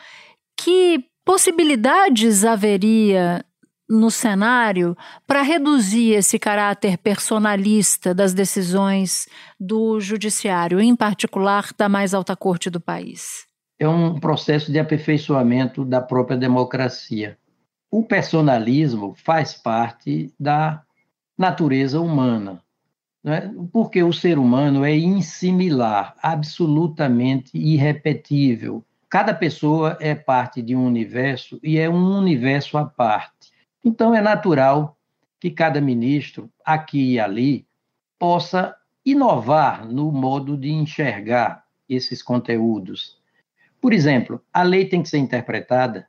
Que 0.58 1.04
possibilidades 1.24 2.44
haveria 2.44 3.44
no 3.88 4.10
cenário 4.10 4.96
para 5.26 5.42
reduzir 5.42 6.12
esse 6.12 6.38
caráter 6.38 6.98
personalista 6.98 8.12
das 8.12 8.34
decisões 8.34 9.28
do 9.60 10.00
judiciário, 10.00 10.80
em 10.80 10.96
particular 10.96 11.70
da 11.76 11.88
mais 11.88 12.12
alta 12.12 12.34
corte 12.34 12.68
do 12.68 12.80
país? 12.80 13.46
É 13.78 13.86
um 13.86 14.18
processo 14.18 14.72
de 14.72 14.78
aperfeiçoamento 14.78 15.84
da 15.84 16.00
própria 16.00 16.36
democracia. 16.36 17.38
O 17.90 18.02
personalismo 18.02 19.14
faz 19.24 19.54
parte 19.54 20.32
da 20.40 20.82
natureza 21.38 22.00
humana. 22.00 22.62
Né? 23.26 23.52
Porque 23.72 24.04
o 24.04 24.12
ser 24.12 24.38
humano 24.38 24.84
é 24.84 24.96
insimilar, 24.96 26.14
absolutamente 26.22 27.58
irrepetível. 27.58 28.84
Cada 29.10 29.34
pessoa 29.34 29.98
é 30.00 30.14
parte 30.14 30.62
de 30.62 30.76
um 30.76 30.86
universo 30.86 31.58
e 31.60 31.76
é 31.76 31.90
um 31.90 32.16
universo 32.18 32.78
à 32.78 32.84
parte. 32.84 33.52
Então, 33.84 34.14
é 34.14 34.20
natural 34.20 34.96
que 35.40 35.50
cada 35.50 35.80
ministro, 35.80 36.48
aqui 36.64 37.14
e 37.14 37.20
ali, 37.20 37.66
possa 38.16 38.76
inovar 39.04 39.84
no 39.84 40.12
modo 40.12 40.56
de 40.56 40.70
enxergar 40.70 41.64
esses 41.88 42.22
conteúdos. 42.22 43.20
Por 43.80 43.92
exemplo, 43.92 44.40
a 44.52 44.62
lei 44.62 44.88
tem 44.88 45.02
que 45.02 45.08
ser 45.08 45.18
interpretada 45.18 46.06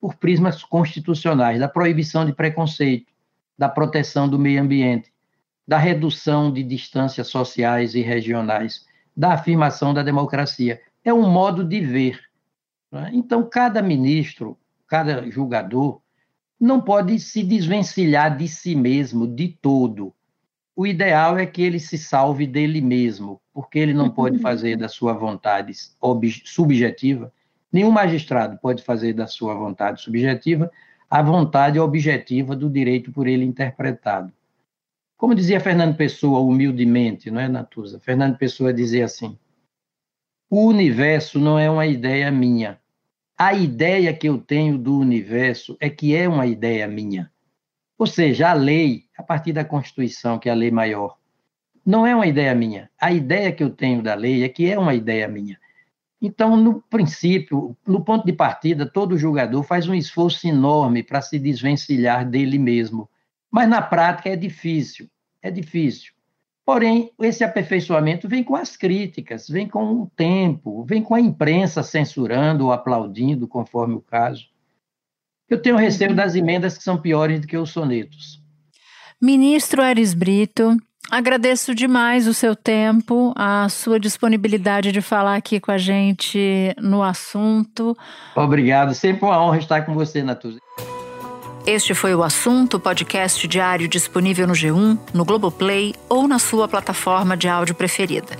por 0.00 0.14
prismas 0.14 0.62
constitucionais 0.62 1.58
da 1.58 1.68
proibição 1.68 2.24
de 2.24 2.32
preconceito, 2.32 3.12
da 3.58 3.68
proteção 3.68 4.28
do 4.28 4.38
meio 4.38 4.62
ambiente, 4.62 5.09
da 5.70 5.78
redução 5.78 6.52
de 6.52 6.64
distâncias 6.64 7.28
sociais 7.28 7.94
e 7.94 8.00
regionais, 8.00 8.84
da 9.16 9.34
afirmação 9.34 9.94
da 9.94 10.02
democracia. 10.02 10.80
É 11.04 11.14
um 11.14 11.30
modo 11.30 11.62
de 11.62 11.80
ver. 11.80 12.18
Né? 12.90 13.12
Então, 13.12 13.48
cada 13.48 13.80
ministro, 13.80 14.58
cada 14.88 15.30
julgador, 15.30 16.00
não 16.58 16.80
pode 16.80 17.20
se 17.20 17.44
desvencilhar 17.44 18.36
de 18.36 18.48
si 18.48 18.74
mesmo, 18.74 19.28
de 19.28 19.46
todo. 19.46 20.12
o 20.74 20.84
ideal 20.84 21.38
é 21.38 21.46
que 21.46 21.62
ele 21.62 21.78
se 21.78 21.96
salve 21.96 22.48
dele 22.48 22.80
mesmo, 22.80 23.40
porque 23.54 23.78
ele 23.78 23.94
não 23.94 24.10
pode 24.10 24.40
fazer 24.40 24.76
da 24.76 24.88
sua 24.88 25.12
vontade 25.12 25.72
subjetiva, 26.46 27.32
nenhum 27.72 27.92
magistrado 27.92 28.58
pode 28.58 28.82
fazer 28.82 29.12
da 29.12 29.28
sua 29.28 29.54
vontade 29.54 30.02
subjetiva 30.02 30.68
a 31.08 31.22
vontade 31.22 31.78
objetiva 31.78 32.56
do 32.56 32.68
direito 32.68 33.12
por 33.12 33.28
ele 33.28 33.44
interpretado. 33.44 34.32
Como 35.20 35.34
dizia 35.34 35.60
Fernando 35.60 35.94
Pessoa, 35.98 36.40
humildemente, 36.40 37.30
não 37.30 37.38
é, 37.38 37.46
Natuza? 37.46 38.00
Fernando 38.00 38.38
Pessoa 38.38 38.72
dizia 38.72 39.04
assim: 39.04 39.38
o 40.48 40.64
universo 40.64 41.38
não 41.38 41.58
é 41.58 41.70
uma 41.70 41.86
ideia 41.86 42.30
minha. 42.30 42.80
A 43.36 43.52
ideia 43.52 44.14
que 44.14 44.26
eu 44.26 44.38
tenho 44.38 44.78
do 44.78 44.98
universo 44.98 45.76
é 45.78 45.90
que 45.90 46.16
é 46.16 46.26
uma 46.26 46.46
ideia 46.46 46.88
minha. 46.88 47.30
Ou 47.98 48.06
seja, 48.06 48.48
a 48.48 48.54
lei, 48.54 49.04
a 49.14 49.22
partir 49.22 49.52
da 49.52 49.62
Constituição, 49.62 50.38
que 50.38 50.48
é 50.48 50.52
a 50.52 50.54
lei 50.54 50.70
maior, 50.70 51.18
não 51.84 52.06
é 52.06 52.14
uma 52.14 52.26
ideia 52.26 52.54
minha. 52.54 52.90
A 52.98 53.12
ideia 53.12 53.52
que 53.52 53.62
eu 53.62 53.68
tenho 53.68 54.02
da 54.02 54.14
lei 54.14 54.42
é 54.42 54.48
que 54.48 54.70
é 54.70 54.78
uma 54.78 54.94
ideia 54.94 55.28
minha. 55.28 55.60
Então, 56.18 56.56
no 56.56 56.80
princípio, 56.80 57.76
no 57.86 58.02
ponto 58.02 58.24
de 58.24 58.32
partida, 58.32 58.86
todo 58.86 59.18
julgador 59.18 59.64
faz 59.64 59.86
um 59.86 59.94
esforço 59.94 60.48
enorme 60.48 61.02
para 61.02 61.20
se 61.20 61.38
desvencilhar 61.38 62.26
dele 62.26 62.58
mesmo. 62.58 63.06
Mas 63.50 63.68
na 63.68 63.82
prática 63.82 64.28
é 64.28 64.36
difícil, 64.36 65.08
é 65.42 65.50
difícil. 65.50 66.12
Porém, 66.64 67.10
esse 67.20 67.42
aperfeiçoamento 67.42 68.28
vem 68.28 68.44
com 68.44 68.54
as 68.54 68.76
críticas, 68.76 69.48
vem 69.48 69.66
com 69.66 70.02
o 70.02 70.10
tempo, 70.14 70.84
vem 70.84 71.02
com 71.02 71.14
a 71.14 71.20
imprensa 71.20 71.82
censurando 71.82 72.66
ou 72.66 72.72
aplaudindo, 72.72 73.48
conforme 73.48 73.94
o 73.94 74.00
caso. 74.00 74.44
Eu 75.48 75.60
tenho 75.60 75.76
receio 75.76 76.14
das 76.14 76.36
emendas 76.36 76.78
que 76.78 76.84
são 76.84 76.96
piores 76.96 77.40
do 77.40 77.46
que 77.48 77.56
os 77.56 77.70
sonetos. 77.70 78.40
Ministro 79.20 79.82
Ares 79.82 80.14
Brito, 80.14 80.76
agradeço 81.10 81.74
demais 81.74 82.28
o 82.28 82.32
seu 82.32 82.54
tempo, 82.54 83.34
a 83.36 83.68
sua 83.68 83.98
disponibilidade 83.98 84.92
de 84.92 85.02
falar 85.02 85.34
aqui 85.34 85.58
com 85.58 85.72
a 85.72 85.78
gente 85.78 86.72
no 86.80 87.02
assunto. 87.02 87.96
Obrigado, 88.36 88.94
sempre 88.94 89.24
uma 89.24 89.42
honra 89.42 89.58
estar 89.58 89.82
com 89.82 89.92
você, 89.92 90.22
Natuza. 90.22 90.60
Este 91.66 91.94
foi 91.94 92.14
o 92.14 92.22
assunto, 92.22 92.80
podcast 92.80 93.46
diário 93.46 93.86
disponível 93.86 94.46
no 94.46 94.54
G1, 94.54 94.98
no 95.12 95.24
Globoplay 95.24 95.94
ou 96.08 96.26
na 96.26 96.38
sua 96.38 96.66
plataforma 96.66 97.36
de 97.36 97.48
áudio 97.48 97.74
preferida. 97.74 98.36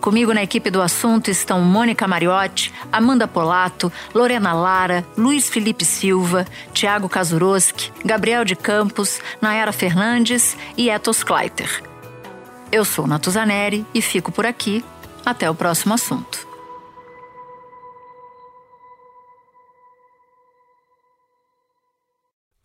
Comigo 0.00 0.32
na 0.32 0.42
equipe 0.42 0.70
do 0.70 0.80
assunto 0.80 1.30
estão 1.30 1.60
Mônica 1.60 2.06
Mariotti, 2.06 2.72
Amanda 2.92 3.26
Polato, 3.26 3.92
Lorena 4.14 4.52
Lara, 4.52 5.04
Luiz 5.18 5.48
Felipe 5.48 5.84
Silva, 5.84 6.46
Tiago 6.72 7.08
Kazuroski, 7.08 7.92
Gabriel 8.04 8.44
de 8.44 8.54
Campos, 8.54 9.20
Nayara 9.42 9.72
Fernandes 9.72 10.56
e 10.76 10.88
Etos 10.88 11.24
Kleiter. 11.24 11.82
Eu 12.70 12.84
sou 12.84 13.06
Natuzaneri 13.06 13.84
e 13.92 14.00
fico 14.00 14.30
por 14.30 14.46
aqui. 14.46 14.84
Até 15.26 15.50
o 15.50 15.54
próximo 15.54 15.92
assunto. 15.92 16.49